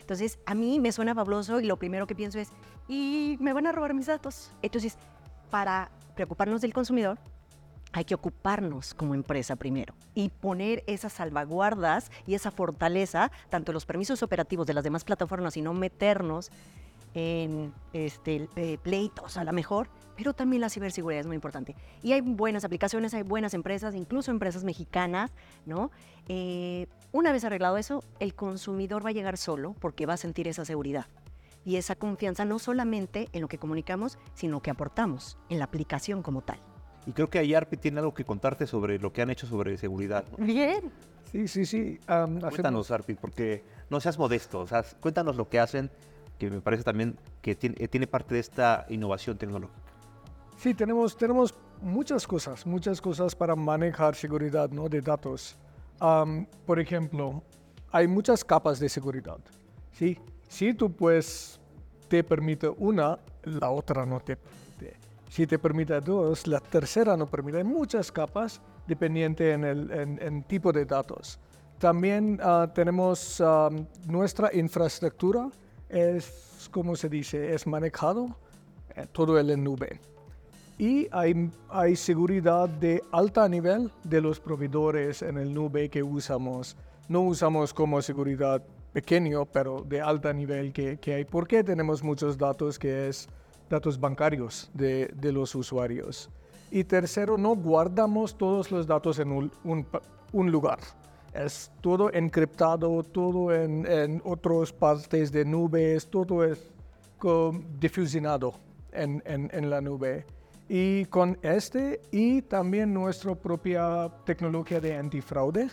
Entonces, 0.00 0.38
a 0.46 0.54
mí 0.54 0.80
me 0.80 0.92
suena 0.92 1.14
fabuloso 1.14 1.60
y 1.60 1.66
lo 1.66 1.76
primero 1.76 2.06
que 2.06 2.14
pienso 2.14 2.38
es, 2.38 2.50
¿y 2.88 3.36
me 3.40 3.52
van 3.52 3.66
a 3.66 3.72
robar 3.72 3.94
mis 3.94 4.06
datos? 4.06 4.52
Entonces, 4.62 4.96
para 5.50 5.90
preocuparnos 6.14 6.60
del 6.60 6.72
consumidor, 6.72 7.18
hay 7.92 8.04
que 8.04 8.14
ocuparnos 8.14 8.94
como 8.94 9.14
empresa 9.14 9.56
primero 9.56 9.94
y 10.14 10.28
poner 10.28 10.84
esas 10.86 11.14
salvaguardas 11.14 12.10
y 12.26 12.34
esa 12.34 12.50
fortaleza, 12.50 13.30
tanto 13.48 13.72
los 13.72 13.86
permisos 13.86 14.22
operativos 14.22 14.66
de 14.66 14.74
las 14.74 14.84
demás 14.84 15.04
plataformas 15.04 15.56
y 15.56 15.62
no 15.62 15.72
meternos 15.72 16.50
en 17.14 17.72
este, 17.92 18.48
eh, 18.56 18.78
pleitos 18.82 19.36
a 19.36 19.44
lo 19.44 19.52
mejor, 19.52 19.88
pero 20.18 20.34
también 20.34 20.60
la 20.60 20.68
ciberseguridad 20.68 21.20
es 21.20 21.26
muy 21.28 21.36
importante. 21.36 21.76
Y 22.02 22.12
hay 22.12 22.20
buenas 22.20 22.64
aplicaciones, 22.64 23.14
hay 23.14 23.22
buenas 23.22 23.54
empresas, 23.54 23.94
incluso 23.94 24.32
empresas 24.32 24.64
mexicanas, 24.64 25.30
¿no? 25.64 25.92
Eh, 26.26 26.88
una 27.12 27.30
vez 27.30 27.44
arreglado 27.44 27.76
eso, 27.76 28.02
el 28.18 28.34
consumidor 28.34 29.06
va 29.06 29.10
a 29.10 29.12
llegar 29.12 29.38
solo 29.38 29.76
porque 29.78 30.06
va 30.06 30.14
a 30.14 30.16
sentir 30.16 30.48
esa 30.48 30.64
seguridad 30.64 31.06
y 31.64 31.76
esa 31.76 31.94
confianza 31.94 32.44
no 32.44 32.58
solamente 32.58 33.28
en 33.32 33.42
lo 33.42 33.48
que 33.48 33.58
comunicamos, 33.58 34.18
sino 34.34 34.60
que 34.60 34.72
aportamos 34.72 35.38
en 35.50 35.60
la 35.60 35.66
aplicación 35.66 36.24
como 36.24 36.42
tal. 36.42 36.58
Y 37.06 37.12
creo 37.12 37.30
que 37.30 37.38
Ayarpi 37.38 37.76
tiene 37.76 38.00
algo 38.00 38.12
que 38.12 38.24
contarte 38.24 38.66
sobre 38.66 38.98
lo 38.98 39.12
que 39.12 39.22
han 39.22 39.30
hecho 39.30 39.46
sobre 39.46 39.78
seguridad. 39.78 40.24
¿no? 40.36 40.44
Bien. 40.44 40.90
Sí, 41.30 41.46
sí, 41.46 41.64
sí. 41.64 42.00
Cuéntanos, 42.06 42.90
Arpit, 42.90 43.18
porque 43.20 43.62
no 43.88 44.00
seas 44.00 44.18
modesto. 44.18 44.60
O 44.60 44.66
sea, 44.66 44.82
cuéntanos 45.00 45.36
lo 45.36 45.48
que 45.48 45.60
hacen, 45.60 45.90
que 46.38 46.50
me 46.50 46.60
parece 46.60 46.82
también 46.82 47.16
que 47.40 47.54
tiene, 47.54 47.76
eh, 47.78 47.86
tiene 47.86 48.08
parte 48.08 48.34
de 48.34 48.40
esta 48.40 48.84
innovación 48.88 49.38
tecnológica. 49.38 49.87
Sí, 50.58 50.74
tenemos, 50.74 51.16
tenemos 51.16 51.54
muchas 51.80 52.26
cosas, 52.26 52.66
muchas 52.66 53.00
cosas 53.00 53.34
para 53.34 53.54
manejar 53.54 54.14
seguridad 54.16 54.68
¿no? 54.70 54.88
de 54.88 55.00
datos. 55.00 55.56
Am, 56.00 56.46
por 56.66 56.80
ejemplo, 56.80 57.42
hay 57.92 58.08
muchas 58.08 58.44
capas 58.44 58.80
de 58.80 58.88
seguridad. 58.88 59.38
¿sí? 59.92 60.18
Si 60.48 60.74
tú 60.74 60.90
pues 60.92 61.60
te 62.08 62.24
permite 62.24 62.68
una, 62.68 63.18
la 63.44 63.70
otra 63.70 64.04
no 64.04 64.18
te 64.20 64.36
permite. 64.36 64.96
Si 65.30 65.46
te 65.46 65.58
permite 65.60 66.00
dos, 66.00 66.46
la 66.48 66.58
tercera 66.58 67.16
no 67.16 67.26
permite. 67.26 67.58
Hay 67.58 67.64
muchas 67.64 68.10
capas 68.10 68.60
dependiente 68.86 69.52
en 69.52 69.62
el 69.64 69.90
en- 69.92 70.18
en 70.22 70.42
tipo 70.42 70.72
de 70.72 70.84
datos. 70.86 71.38
También 71.78 72.40
ah, 72.42 72.66
tenemos 72.74 73.40
ah, 73.40 73.68
nuestra 74.06 74.50
infraestructura, 74.52 75.48
es, 75.88 76.68
como 76.72 76.96
se 76.96 77.08
dice, 77.08 77.54
es 77.54 77.64
manejado 77.66 78.34
eh, 78.96 79.06
todo 79.12 79.38
en 79.38 79.46
la 79.48 79.56
nube. 79.56 80.00
Y 80.78 81.08
hay, 81.10 81.50
hay 81.68 81.96
seguridad 81.96 82.68
de 82.68 83.02
alta 83.10 83.48
nivel 83.48 83.90
de 84.04 84.20
los 84.20 84.38
proveedores 84.38 85.22
en 85.22 85.36
el 85.38 85.52
nube 85.52 85.88
que 85.88 86.02
usamos. 86.02 86.76
No 87.08 87.22
usamos 87.22 87.74
como 87.74 88.00
seguridad 88.00 88.62
pequeño, 88.92 89.44
pero 89.44 89.82
de 89.82 90.00
alta 90.00 90.32
nivel 90.32 90.72
que, 90.72 90.98
que 90.98 91.14
hay. 91.14 91.24
Porque 91.24 91.64
tenemos 91.64 92.02
muchos 92.02 92.38
datos 92.38 92.78
que 92.78 93.08
es 93.08 93.28
datos 93.68 93.98
bancarios 93.98 94.70
de, 94.72 95.10
de 95.16 95.32
los 95.32 95.54
usuarios. 95.54 96.30
Y 96.70 96.84
tercero, 96.84 97.36
no 97.36 97.56
guardamos 97.56 98.36
todos 98.36 98.70
los 98.70 98.86
datos 98.86 99.18
en 99.18 99.32
un, 99.32 99.50
un 99.64 99.86
un 100.30 100.50
lugar. 100.52 100.78
Es 101.32 101.70
todo 101.80 102.12
encriptado, 102.12 103.02
todo 103.02 103.54
en, 103.54 103.86
en 103.86 104.20
otras 104.24 104.72
partes 104.72 105.32
de 105.32 105.42
nubes, 105.44 106.06
todo 106.06 106.44
es 106.44 106.70
difusionado 107.80 108.52
en, 108.92 109.22
en- 109.24 109.50
en 109.52 109.70
la 109.70 109.80
nube. 109.80 110.26
Y 110.68 111.06
con 111.06 111.38
este 111.40 112.02
y 112.10 112.42
también 112.42 112.92
nuestra 112.92 113.34
propia 113.34 114.10
tecnología 114.26 114.80
de 114.80 114.96
antifraude, 114.96 115.68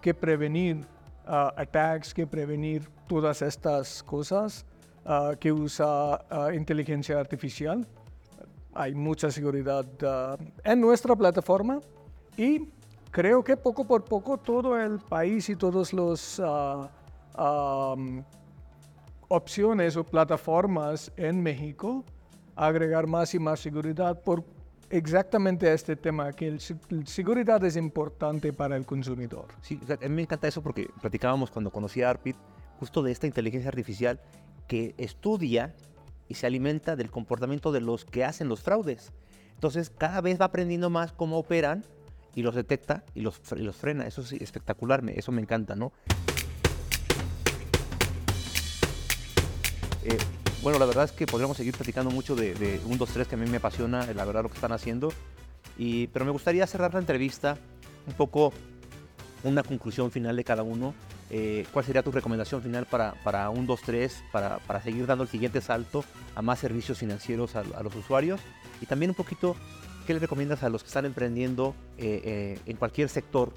que 0.00 0.14
prevenir 0.14 0.86
ah, 1.26 1.52
attacks, 1.56 2.14
que 2.14 2.28
prevenir 2.28 2.88
todas 3.08 3.42
estas 3.42 4.04
cosas, 4.04 4.64
ah, 5.04 5.32
que 5.38 5.50
usa 5.50 6.24
ah, 6.30 6.54
inteligencia 6.54 7.18
artificial. 7.18 7.84
Hay 8.72 8.94
mucha 8.94 9.30
seguridad 9.30 9.84
en 10.62 10.80
nuestra 10.80 11.16
plataforma 11.16 11.80
y 12.36 12.68
creo 13.10 13.42
que 13.42 13.56
poco 13.56 13.84
por 13.84 14.04
poco 14.04 14.36
todo 14.36 14.78
el 14.78 14.98
país 14.98 15.48
y 15.48 15.56
todos 15.56 15.92
los 15.92 16.40
ah, 16.44 16.88
am, 17.34 18.22
opciones 19.26 19.96
o 19.96 20.04
plataformas 20.04 21.10
en 21.16 21.42
México 21.42 22.04
agregar 22.56 23.06
más 23.06 23.34
y 23.34 23.38
más 23.38 23.60
seguridad 23.60 24.20
por 24.22 24.44
exactamente 24.90 25.72
este 25.72 25.96
tema, 25.96 26.32
que 26.32 26.48
el, 26.48 26.60
el 26.90 27.06
seguridad 27.06 27.62
es 27.64 27.76
importante 27.76 28.52
para 28.52 28.76
el 28.76 28.86
consumidor. 28.86 29.46
Sí, 29.60 29.80
a 29.88 30.08
mí 30.08 30.14
me 30.14 30.22
encanta 30.22 30.48
eso 30.48 30.62
porque 30.62 30.88
platicábamos 31.00 31.50
cuando 31.50 31.70
conocí 31.70 32.02
a 32.02 32.10
Arpit 32.10 32.36
justo 32.80 33.02
de 33.02 33.12
esta 33.12 33.26
inteligencia 33.26 33.68
artificial 33.68 34.20
que 34.68 34.94
estudia 34.98 35.74
y 36.28 36.34
se 36.34 36.46
alimenta 36.46 36.96
del 36.96 37.10
comportamiento 37.10 37.72
de 37.72 37.80
los 37.80 38.04
que 38.04 38.24
hacen 38.24 38.48
los 38.48 38.62
fraudes. 38.62 39.12
Entonces 39.54 39.90
cada 39.90 40.20
vez 40.20 40.40
va 40.40 40.46
aprendiendo 40.46 40.90
más 40.90 41.12
cómo 41.12 41.38
operan 41.38 41.84
y 42.34 42.42
los 42.42 42.54
detecta 42.54 43.04
y 43.14 43.20
los, 43.22 43.40
y 43.56 43.60
los 43.62 43.76
frena. 43.76 44.06
Eso 44.06 44.20
es 44.20 44.32
espectacular, 44.32 45.02
me- 45.02 45.14
eso 45.18 45.32
me 45.32 45.40
encanta, 45.40 45.74
¿no? 45.74 45.92
Eh, 50.04 50.18
bueno, 50.62 50.78
la 50.78 50.86
verdad 50.86 51.04
es 51.04 51.12
que 51.12 51.26
podríamos 51.26 51.56
seguir 51.56 51.74
platicando 51.74 52.10
mucho 52.10 52.34
de, 52.34 52.54
de 52.54 52.80
1, 52.84 52.96
2, 52.96 53.10
3, 53.12 53.28
que 53.28 53.34
a 53.34 53.38
mí 53.38 53.48
me 53.48 53.58
apasiona, 53.58 54.06
la 54.12 54.24
verdad, 54.24 54.42
lo 54.42 54.48
que 54.48 54.56
están 54.56 54.72
haciendo. 54.72 55.12
Y, 55.78 56.06
pero 56.08 56.24
me 56.24 56.30
gustaría 56.30 56.66
cerrar 56.66 56.94
la 56.94 57.00
entrevista 57.00 57.58
un 58.06 58.14
poco 58.14 58.52
una 59.44 59.62
conclusión 59.62 60.10
final 60.10 60.36
de 60.36 60.44
cada 60.44 60.62
uno. 60.62 60.94
Eh, 61.30 61.66
¿Cuál 61.72 61.84
sería 61.84 62.02
tu 62.02 62.12
recomendación 62.12 62.62
final 62.62 62.86
para, 62.86 63.14
para 63.24 63.50
un 63.50 63.66
2, 63.66 63.80
3, 63.84 64.24
para, 64.32 64.58
para 64.58 64.80
seguir 64.80 65.06
dando 65.06 65.24
el 65.24 65.30
siguiente 65.30 65.60
salto 65.60 66.04
a 66.34 66.42
más 66.42 66.58
servicios 66.58 66.98
financieros 66.98 67.56
a, 67.56 67.62
los 67.82 67.94
usuarios? 67.94 68.40
Y 68.80 68.86
también 68.86 69.10
un 69.10 69.16
poquito, 69.16 69.56
¿qué 70.06 70.14
le 70.14 70.20
recomiendas 70.20 70.62
a 70.62 70.68
los 70.68 70.82
que 70.82 70.88
están 70.88 71.04
emprendiendo 71.04 71.74
eh, 71.98 72.22
eh, 72.24 72.58
en 72.66 72.76
cualquier 72.76 73.08
sector, 73.08 73.52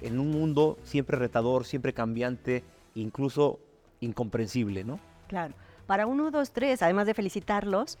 en 0.00 0.18
un 0.18 0.30
mundo 0.30 0.78
siempre 0.84 1.18
retador, 1.18 1.64
siempre 1.64 1.92
cambiante, 1.92 2.64
incluso 2.94 3.60
incomprensible, 4.00 4.84
¿no? 4.84 4.98
Claro. 5.28 5.54
Para 5.92 6.06
uno, 6.06 6.30
dos, 6.30 6.52
tres, 6.52 6.80
además 6.80 7.06
de 7.06 7.12
felicitarlos, 7.12 7.98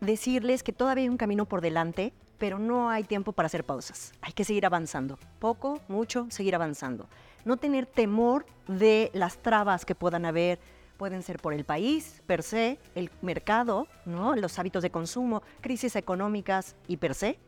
decirles 0.00 0.62
que 0.62 0.72
todavía 0.72 1.02
hay 1.02 1.10
un 1.10 1.18
camino 1.18 1.44
por 1.44 1.60
delante, 1.60 2.14
pero 2.38 2.58
no 2.58 2.88
hay 2.88 3.04
tiempo 3.04 3.32
para 3.32 3.48
hacer 3.48 3.64
pausas. 3.64 4.14
Hay 4.22 4.32
que 4.32 4.44
seguir 4.44 4.64
avanzando. 4.64 5.18
Poco, 5.40 5.78
mucho, 5.88 6.26
seguir 6.30 6.54
avanzando. 6.54 7.06
No 7.44 7.58
tener 7.58 7.84
temor 7.84 8.46
de 8.66 9.10
las 9.12 9.36
trabas 9.36 9.84
que 9.84 9.94
puedan 9.94 10.24
haber. 10.24 10.58
Pueden 10.96 11.22
ser 11.22 11.38
por 11.38 11.52
el 11.52 11.66
país, 11.66 12.22
per 12.26 12.42
se, 12.42 12.78
el 12.94 13.10
mercado, 13.20 13.88
¿no? 14.06 14.34
los 14.36 14.58
hábitos 14.58 14.82
de 14.82 14.88
consumo, 14.88 15.42
crisis 15.60 15.96
económicas 15.96 16.76
y 16.88 16.96
per 16.96 17.14
se. 17.14 17.38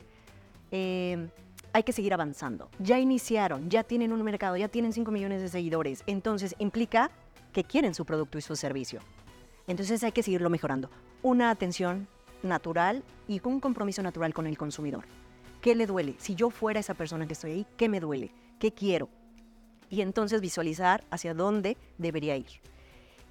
Eh, 0.73 1.27
hay 1.73 1.83
que 1.85 1.95
seguir 1.95 2.13
avanzando. 2.13 2.69
Ya 2.81 2.99
iniciaron, 2.99 3.71
ya 3.71 3.83
tienen 3.83 4.13
un 4.13 4.23
mercado, 4.23 4.59
ya 4.59 4.69
tienen 4.69 4.93
5 4.93 5.11
millones 5.11 5.41
de 5.41 5.49
seguidores. 5.49 6.03
Entonces 6.07 6.55
implica 6.59 7.11
que 7.55 7.65
quieren 7.65 7.95
su 7.95 8.05
producto 8.05 8.37
y 8.37 8.43
su 8.43 8.57
servicio. 8.57 9.01
Entonces 9.67 10.03
hay 10.05 10.13
que 10.13 10.23
seguirlo 10.23 10.51
mejorando. 10.51 10.91
Una 11.23 11.51
atención 11.51 12.09
natural 12.43 13.03
y 13.27 13.41
con 13.41 13.55
un 13.55 13.61
compromiso 13.61 14.03
natural 14.03 14.33
con 14.33 14.47
el 14.47 14.57
consumidor. 14.57 15.05
¿Qué 15.61 15.75
le 15.75 15.87
duele? 15.87 16.15
Si 16.19 16.35
yo 16.35 16.51
fuera 16.51 16.81
esa 16.81 16.95
persona 16.95 17.27
que 17.27 17.33
estoy 17.33 17.53
ahí, 17.53 17.67
¿qué 17.77 17.89
me 17.89 18.01
duele? 18.01 18.31
¿Qué 18.59 18.73
quiero? 18.73 19.09
Y 19.91 20.01
entonces 20.01 20.41
visualizar 20.41 21.05
hacia 21.11 21.35
dónde 21.35 21.77
debería 21.99 22.37
ir. 22.37 22.61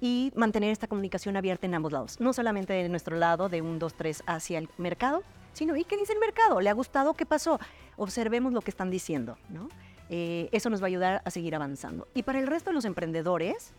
Y 0.00 0.32
mantener 0.36 0.70
esta 0.70 0.86
comunicación 0.86 1.36
abierta 1.36 1.66
en 1.66 1.74
ambos 1.74 1.92
lados. 1.92 2.20
No 2.20 2.32
solamente 2.32 2.74
de 2.74 2.88
nuestro 2.88 3.16
lado, 3.16 3.48
de 3.48 3.62
un, 3.62 3.78
dos, 3.78 3.94
tres, 3.94 4.22
hacia 4.26 4.58
el 4.58 4.68
mercado, 4.76 5.22
sino 5.54 5.74
¿y 5.76 5.84
qué 5.84 5.96
dice 5.96 6.12
el 6.12 6.18
mercado? 6.18 6.60
¿Le 6.60 6.68
ha 6.68 6.74
gustado? 6.74 7.14
¿Qué 7.14 7.24
pasó? 7.24 7.58
Observemos 7.96 8.52
lo 8.52 8.60
que 8.60 8.70
están 8.70 8.90
diciendo. 8.90 9.38
¿no? 9.48 9.70
Eh, 10.10 10.50
eso 10.52 10.68
nos 10.68 10.82
va 10.82 10.86
a 10.86 10.88
ayudar 10.88 11.22
a 11.24 11.30
seguir 11.30 11.54
avanzando. 11.54 12.06
Y 12.12 12.22
para 12.22 12.38
el 12.38 12.46
resto 12.46 12.70
de 12.70 12.74
los 12.74 12.84
emprendedores, 12.84 13.72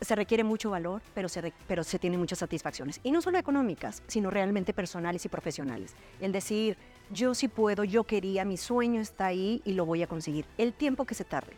se 0.00 0.14
requiere 0.14 0.44
mucho 0.44 0.70
valor, 0.70 1.02
pero 1.14 1.28
se, 1.28 1.52
pero 1.66 1.84
se 1.84 1.98
tienen 1.98 2.20
muchas 2.20 2.38
satisfacciones. 2.38 3.00
Y 3.02 3.10
no 3.10 3.22
solo 3.22 3.38
económicas, 3.38 4.02
sino 4.06 4.30
realmente 4.30 4.72
personales 4.72 5.24
y 5.24 5.28
profesionales. 5.28 5.94
El 6.20 6.32
decir, 6.32 6.76
yo 7.10 7.34
sí 7.34 7.48
puedo, 7.48 7.84
yo 7.84 8.04
quería, 8.04 8.44
mi 8.44 8.56
sueño 8.56 9.00
está 9.00 9.26
ahí 9.26 9.62
y 9.64 9.72
lo 9.72 9.86
voy 9.86 10.02
a 10.02 10.06
conseguir. 10.06 10.46
El 10.58 10.72
tiempo 10.72 11.04
que 11.04 11.14
se 11.14 11.24
tarde. 11.24 11.52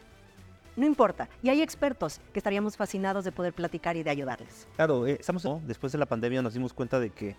No 0.76 0.86
importa. 0.86 1.28
Y 1.42 1.48
hay 1.48 1.60
expertos 1.60 2.20
que 2.32 2.38
estaríamos 2.38 2.76
fascinados 2.76 3.24
de 3.24 3.32
poder 3.32 3.52
platicar 3.52 3.96
y 3.96 4.04
de 4.04 4.10
ayudarles. 4.10 4.68
Claro, 4.76 5.06
eh, 5.06 5.16
estamos 5.18 5.44
después 5.66 5.90
de 5.90 5.98
la 5.98 6.06
pandemia 6.06 6.40
nos 6.40 6.54
dimos 6.54 6.72
cuenta 6.72 7.00
de 7.00 7.10
que 7.10 7.34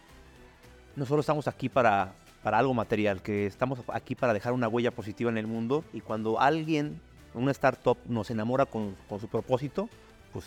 no 0.98 1.06
solo 1.06 1.22
estamos 1.22 1.48
aquí 1.48 1.70
para, 1.70 2.14
para 2.44 2.58
algo 2.58 2.74
material, 2.74 3.22
que 3.22 3.46
estamos 3.46 3.80
aquí 3.88 4.16
para 4.16 4.34
dejar 4.34 4.52
una 4.52 4.68
huella 4.68 4.92
positiva 4.92 5.30
en 5.30 5.38
el 5.38 5.48
mundo 5.48 5.86
y 5.94 6.02
cuando 6.02 6.40
alguien, 6.40 7.00
una 7.34 7.52
startup, 7.52 7.98
nos 8.08 8.30
enamora 8.30 8.66
con, 8.66 8.98
con 9.08 9.22
su 9.22 9.30
propósito, 9.30 9.88
pues 10.34 10.46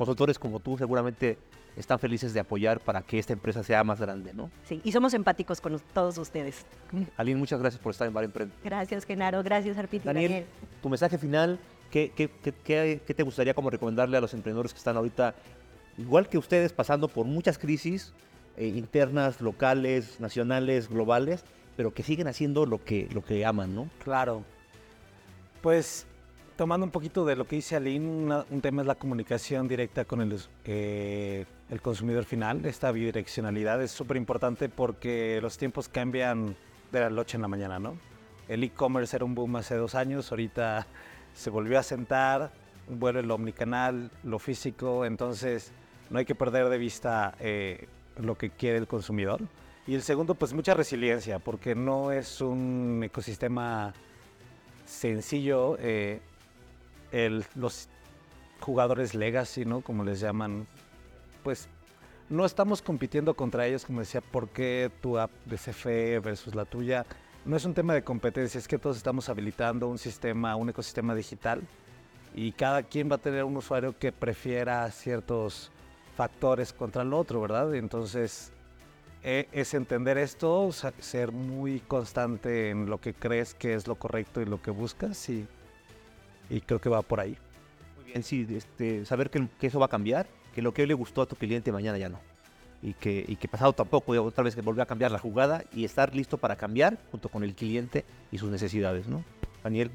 consultores 0.00 0.38
como 0.38 0.60
tú 0.60 0.78
seguramente 0.78 1.36
están 1.76 1.98
felices 1.98 2.32
de 2.32 2.40
apoyar 2.40 2.80
para 2.80 3.02
que 3.02 3.18
esta 3.18 3.34
empresa 3.34 3.62
sea 3.62 3.84
más 3.84 4.00
grande, 4.00 4.32
¿no? 4.32 4.50
Sí, 4.64 4.80
y 4.82 4.92
somos 4.92 5.12
empáticos 5.12 5.60
con 5.60 5.78
todos 5.92 6.16
ustedes. 6.16 6.64
Aline, 7.18 7.38
muchas 7.38 7.60
gracias 7.60 7.82
por 7.82 7.92
estar 7.92 8.08
en 8.08 8.14
Bar 8.14 8.24
Emprende. 8.24 8.54
Gracias, 8.64 9.04
Genaro. 9.04 9.42
Gracias, 9.42 9.76
Arpiti. 9.76 10.06
Daniel, 10.06 10.46
tu 10.82 10.88
mensaje 10.88 11.18
final, 11.18 11.58
¿qué, 11.90 12.12
qué, 12.16 12.30
qué- 12.42 12.54
qué- 12.64 13.00
qué 13.06 13.14
te 13.14 13.22
gustaría 13.22 13.52
como 13.52 13.68
recomendarle 13.68 14.16
a 14.16 14.22
los 14.22 14.32
emprendedores 14.32 14.72
que 14.72 14.78
están 14.78 14.96
ahorita, 14.96 15.34
igual 15.98 16.30
que 16.30 16.38
ustedes, 16.38 16.72
pasando 16.72 17.06
por 17.06 17.26
muchas 17.26 17.58
crisis 17.58 18.14
eh, 18.56 18.66
internas, 18.68 19.42
locales, 19.42 20.18
nacionales, 20.18 20.88
globales, 20.88 21.44
pero 21.76 21.92
que 21.92 22.02
siguen 22.02 22.26
haciendo 22.26 22.64
lo 22.64 22.82
que, 22.82 23.06
lo 23.12 23.22
que 23.22 23.44
aman, 23.44 23.74
¿no? 23.74 23.90
Claro. 24.02 24.44
Pues 25.62 26.06
tomando 26.60 26.84
un 26.84 26.90
poquito 26.90 27.24
de 27.24 27.36
lo 27.36 27.46
que 27.46 27.56
dice 27.56 27.74
Aline, 27.74 28.06
una- 28.06 28.44
un 28.50 28.60
tema 28.60 28.82
es 28.82 28.86
la 28.86 28.94
comunicación 28.94 29.66
directa 29.66 30.04
con 30.04 30.20
el, 30.20 30.38
eh, 30.66 31.46
el 31.70 31.80
consumidor 31.80 32.24
final. 32.26 32.66
Esta 32.66 32.92
bidireccionalidad 32.92 33.82
es 33.82 33.90
súper 33.92 34.18
importante 34.18 34.68
porque 34.68 35.38
los 35.40 35.56
tiempos 35.56 35.88
cambian 35.88 36.54
de 36.92 37.00
la 37.00 37.08
noche 37.08 37.38
en 37.38 37.40
la 37.40 37.48
mañana, 37.48 37.78
¿no? 37.78 37.96
El 38.46 38.62
e-commerce 38.62 39.16
era 39.16 39.24
un 39.24 39.34
boom 39.34 39.56
hace 39.56 39.74
dos 39.76 39.94
años, 39.94 40.30
ahorita 40.32 40.86
se 41.32 41.48
volvió 41.48 41.78
a 41.78 41.82
sentar, 41.82 42.52
vuelve 42.90 43.20
el 43.20 43.30
omnicanal, 43.30 44.10
lo 44.22 44.38
físico, 44.38 45.06
entonces 45.06 45.72
no 46.10 46.18
hay 46.18 46.26
que 46.26 46.34
perder 46.34 46.68
de 46.68 46.76
vista 46.76 47.34
eh, 47.40 47.88
lo 48.18 48.36
que 48.36 48.50
quiere 48.50 48.76
el 48.76 48.86
consumidor. 48.86 49.40
Y 49.86 49.94
el 49.94 50.02
segundo, 50.02 50.34
pues 50.34 50.52
mucha 50.52 50.74
resiliencia, 50.74 51.38
porque 51.38 51.74
no 51.74 52.12
es 52.12 52.42
un 52.42 53.00
ecosistema 53.02 53.94
sencillo. 54.84 55.78
eh, 55.80 56.20
los 57.54 57.88
jugadores 58.60 59.14
legacy, 59.14 59.64
¿no? 59.64 59.80
Como 59.80 60.04
les 60.04 60.20
llaman, 60.20 60.66
pues 61.42 61.68
no 62.28 62.44
estamos 62.44 62.80
compitiendo 62.80 63.34
contra 63.34 63.66
ellos, 63.66 63.84
como 63.84 64.00
decía, 64.00 64.20
¿por 64.20 64.48
qué 64.48 64.90
tu 65.00 65.18
app 65.18 65.30
de 65.46 65.56
CFE 65.56 66.20
versus 66.20 66.54
la 66.54 66.64
tuya? 66.64 67.04
No 67.44 67.56
es 67.56 67.64
un 67.64 67.74
tema 67.74 67.94
de 67.94 68.04
competencia, 68.04 68.58
es 68.58 68.68
que 68.68 68.78
todos 68.78 68.96
estamos 68.96 69.28
habilitando 69.28 69.88
un 69.88 69.98
sistema, 69.98 70.54
un 70.56 70.68
ecosistema 70.68 71.14
digital 71.14 71.62
y 72.34 72.52
cada 72.52 72.82
quien 72.82 73.10
va 73.10 73.16
a 73.16 73.18
tener 73.18 73.44
un 73.44 73.56
usuario 73.56 73.98
que 73.98 74.12
prefiera 74.12 74.88
ciertos 74.90 75.72
factores 76.16 76.72
contra 76.72 77.02
el 77.02 77.12
otro, 77.12 77.40
¿verdad? 77.40 77.74
Entonces, 77.74 78.52
eh, 79.22 79.48
es 79.52 79.74
entender 79.74 80.16
esto, 80.16 80.70
ser 81.00 81.32
muy 81.32 81.80
constante 81.80 82.70
en 82.70 82.88
lo 82.88 82.98
que 82.98 83.12
crees 83.14 83.54
que 83.54 83.74
es 83.74 83.86
lo 83.86 83.96
correcto 83.96 84.40
y 84.40 84.44
lo 84.44 84.62
que 84.62 84.70
buscas 84.70 85.28
y, 85.28 85.48
y 86.50 86.60
creo 86.60 86.80
que 86.80 86.88
va 86.88 87.00
por 87.02 87.20
ahí. 87.20 87.36
Muy 87.96 88.06
bien, 88.06 88.22
sí, 88.22 88.46
este, 88.50 89.06
saber 89.06 89.30
que, 89.30 89.46
que 89.58 89.68
eso 89.68 89.78
va 89.78 89.86
a 89.86 89.88
cambiar, 89.88 90.26
que 90.54 90.60
lo 90.60 90.74
que 90.74 90.82
hoy 90.82 90.88
le 90.88 90.94
gustó 90.94 91.22
a 91.22 91.26
tu 91.26 91.36
cliente 91.36 91.72
mañana 91.72 91.96
ya 91.96 92.08
no. 92.08 92.20
Y 92.82 92.94
que, 92.94 93.24
y 93.26 93.36
que 93.36 93.46
pasado 93.46 93.72
tampoco, 93.72 94.14
y 94.14 94.18
otra 94.18 94.42
vez 94.42 94.54
que 94.54 94.62
volvió 94.62 94.82
a 94.82 94.86
cambiar 94.86 95.10
la 95.10 95.18
jugada 95.18 95.64
y 95.72 95.84
estar 95.84 96.14
listo 96.14 96.38
para 96.38 96.56
cambiar 96.56 96.98
junto 97.10 97.28
con 97.28 97.44
el 97.44 97.54
cliente 97.54 98.04
y 98.32 98.38
sus 98.38 98.50
necesidades, 98.50 99.06
¿no? 99.06 99.22
Daniel, 99.62 99.90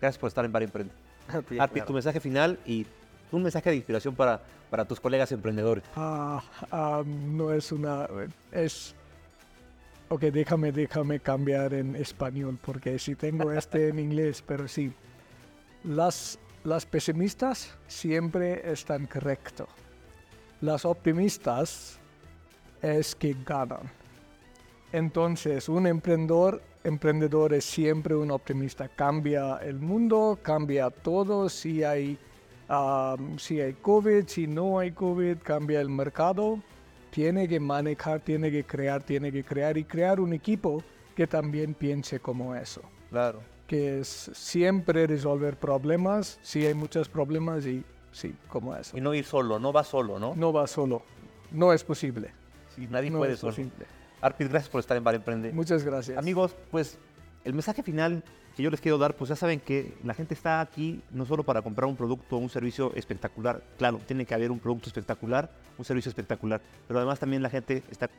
gracias 0.00 0.18
por 0.18 0.28
estar 0.28 0.44
en 0.44 0.52
Bar 0.52 0.62
Emprende. 0.62 0.92
Arpi, 1.58 1.80
tu 1.82 1.92
mensaje 1.92 2.20
final 2.20 2.58
y 2.66 2.86
un 3.32 3.42
mensaje 3.42 3.70
de 3.70 3.76
inspiración 3.76 4.14
para, 4.14 4.40
para 4.70 4.84
tus 4.84 5.00
colegas 5.00 5.32
emprendedores. 5.32 5.84
Ah, 5.96 6.42
ah, 6.70 7.02
no 7.06 7.52
es 7.52 7.72
una... 7.72 8.06
Es... 8.52 8.94
Ok, 10.10 10.22
déjame, 10.22 10.72
déjame 10.72 11.20
cambiar 11.20 11.74
en 11.74 11.94
español, 11.94 12.58
porque 12.64 12.98
si 12.98 13.14
tengo 13.14 13.52
este 13.52 13.88
en 13.88 13.98
inglés, 13.98 14.42
pero 14.46 14.66
sí. 14.66 14.90
Las, 15.84 16.38
las 16.64 16.86
pesimistas 16.86 17.76
siempre 17.86 18.70
están 18.70 19.06
correctos. 19.06 19.68
Las 20.60 20.84
optimistas 20.84 21.98
es 22.82 23.14
que 23.14 23.36
ganan. 23.44 23.90
Entonces, 24.92 25.68
un 25.68 25.86
emprendedor, 25.86 26.62
emprendedor 26.82 27.52
es 27.52 27.64
siempre 27.64 28.14
un 28.16 28.30
optimista. 28.30 28.88
Cambia 28.88 29.58
el 29.58 29.78
mundo, 29.78 30.38
cambia 30.42 30.90
todo. 30.90 31.48
Si 31.48 31.84
hay, 31.84 32.18
um, 32.68 33.38
si 33.38 33.60
hay 33.60 33.74
COVID, 33.74 34.26
si 34.26 34.46
no 34.46 34.78
hay 34.78 34.92
COVID, 34.92 35.38
cambia 35.38 35.80
el 35.80 35.90
mercado. 35.90 36.60
Tiene 37.10 37.46
que 37.46 37.60
manejar, 37.60 38.20
tiene 38.20 38.50
que 38.50 38.64
crear, 38.64 39.02
tiene 39.02 39.30
que 39.30 39.44
crear 39.44 39.76
y 39.76 39.84
crear 39.84 40.20
un 40.20 40.32
equipo 40.32 40.82
que 41.14 41.26
también 41.26 41.74
piense 41.74 42.20
como 42.20 42.54
eso. 42.54 42.80
Claro. 43.10 43.40
Que 43.68 44.00
es 44.00 44.30
siempre 44.34 45.06
resolver 45.06 45.56
problemas. 45.56 46.40
Si 46.42 46.66
hay 46.66 46.74
muchos 46.74 47.08
problemas 47.08 47.64
y 47.66 47.84
sí, 48.10 48.34
como 48.48 48.74
eso. 48.74 48.96
Y 48.96 49.00
no 49.00 49.14
ir 49.14 49.24
solo, 49.24 49.60
no 49.60 49.72
va 49.72 49.84
solo, 49.84 50.18
¿no? 50.18 50.34
No 50.34 50.52
va 50.52 50.66
solo. 50.66 51.02
No 51.52 51.72
es 51.72 51.84
posible. 51.84 52.32
Sí, 52.74 52.88
nadie 52.90 53.10
No 53.10 53.18
puede 53.18 53.34
es 53.34 53.38
solo. 53.38 53.52
posible. 53.52 53.86
Arpid, 54.20 54.48
gracias 54.48 54.68
por 54.68 54.80
estar 54.80 54.96
en 54.96 55.04
Bar 55.04 55.14
Emprende. 55.14 55.52
Muchas 55.52 55.84
gracias. 55.84 56.18
Amigos, 56.18 56.56
pues 56.72 56.98
el 57.44 57.54
mensaje 57.54 57.84
final 57.84 58.24
que 58.56 58.64
yo 58.64 58.70
les 58.70 58.80
quiero 58.80 58.98
dar, 58.98 59.14
pues 59.14 59.28
ya 59.28 59.36
saben 59.36 59.60
que 59.60 59.94
la 60.02 60.14
gente 60.14 60.34
está 60.34 60.60
aquí 60.60 61.00
no 61.12 61.24
solo 61.24 61.44
para 61.44 61.62
comprar 61.62 61.88
un 61.88 61.94
producto 61.94 62.34
o 62.34 62.38
un 62.40 62.50
servicio 62.50 62.92
espectacular, 62.96 63.62
claro, 63.76 64.00
tiene 64.04 64.26
que 64.26 64.34
haber 64.34 64.50
un 64.50 64.58
producto 64.58 64.88
espectacular, 64.88 65.48
un 65.78 65.84
servicio 65.84 66.08
espectacular, 66.08 66.60
pero 66.88 66.98
además 66.98 67.20
también 67.20 67.40
la 67.40 67.50
gente 67.50 67.84
está 67.88 68.10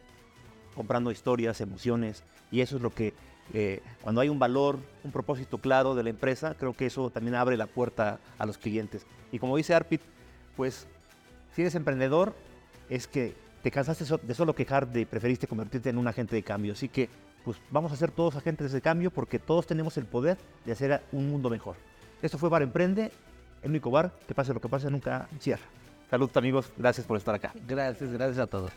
comprando 0.76 1.12
historias, 1.12 1.60
emociones, 1.60 2.24
y 2.52 2.62
eso 2.62 2.78
es 2.78 2.82
lo 2.82 2.90
que, 2.90 3.14
eh, 3.54 3.82
cuando 4.02 4.22
hay 4.22 4.30
un 4.30 4.40
valor, 4.40 4.80
un 5.04 5.12
propósito 5.12 5.58
claro 5.58 5.96
de 5.96 6.04
la 6.04 6.10
empresa, 6.10 6.56
creo 6.58 6.74
que 6.74 6.86
eso 6.86 7.10
también 7.10 7.36
abre 7.36 7.58
la 7.58 7.68
puerta 7.68 8.20
a 8.38 8.46
los 8.46 8.58
clientes. 8.58 9.06
Y 9.32 9.40
como 9.40 9.58
dice 9.58 9.74
Arpit, 9.74 10.02
pues 10.56 10.88
si 11.56 11.62
eres 11.62 11.76
emprendedor, 11.76 12.34
es 12.90 13.08
que 13.08 13.34
te 13.64 13.72
cansaste 13.72 14.06
de 14.24 14.34
solo 14.34 14.56
quejar 14.56 14.88
de 14.88 15.06
preferiste 15.06 15.48
convertirte 15.48 15.90
en 15.90 15.98
un 15.98 16.08
agente 16.08 16.36
de 16.36 16.44
cambio. 16.44 16.74
Así 16.74 16.88
que, 16.90 17.10
pues 17.44 17.58
vamos 17.72 17.92
a 17.92 17.96
ser 17.96 18.12
todos 18.12 18.36
agentes 18.36 18.72
de 18.72 18.82
cambio 18.82 19.12
porque 19.12 19.40
todos 19.40 19.66
tenemos 19.68 19.98
el 19.98 20.06
poder 20.06 20.38
de 20.66 20.72
hacer 20.72 20.94
a- 20.94 21.02
un 21.12 21.30
mundo 21.30 21.50
mejor. 21.50 21.76
Esto 22.22 22.38
fue 22.38 22.50
Bar 22.50 22.62
Emprende, 22.62 23.12
el 23.62 23.70
único 23.70 23.92
bar 23.92 24.12
que 24.28 24.34
pase 24.34 24.54
lo 24.54 24.62
que 24.62 24.70
pase 24.70 24.90
nunca 24.90 25.28
cierra. 25.40 25.64
Salud 26.10 26.30
amigos, 26.36 26.72
gracias 26.78 27.06
por 27.06 27.18
estar 27.18 27.36
acá. 27.36 27.54
Gracias, 27.68 28.12
gracias 28.12 28.40
a 28.40 28.48
todos. 28.48 28.72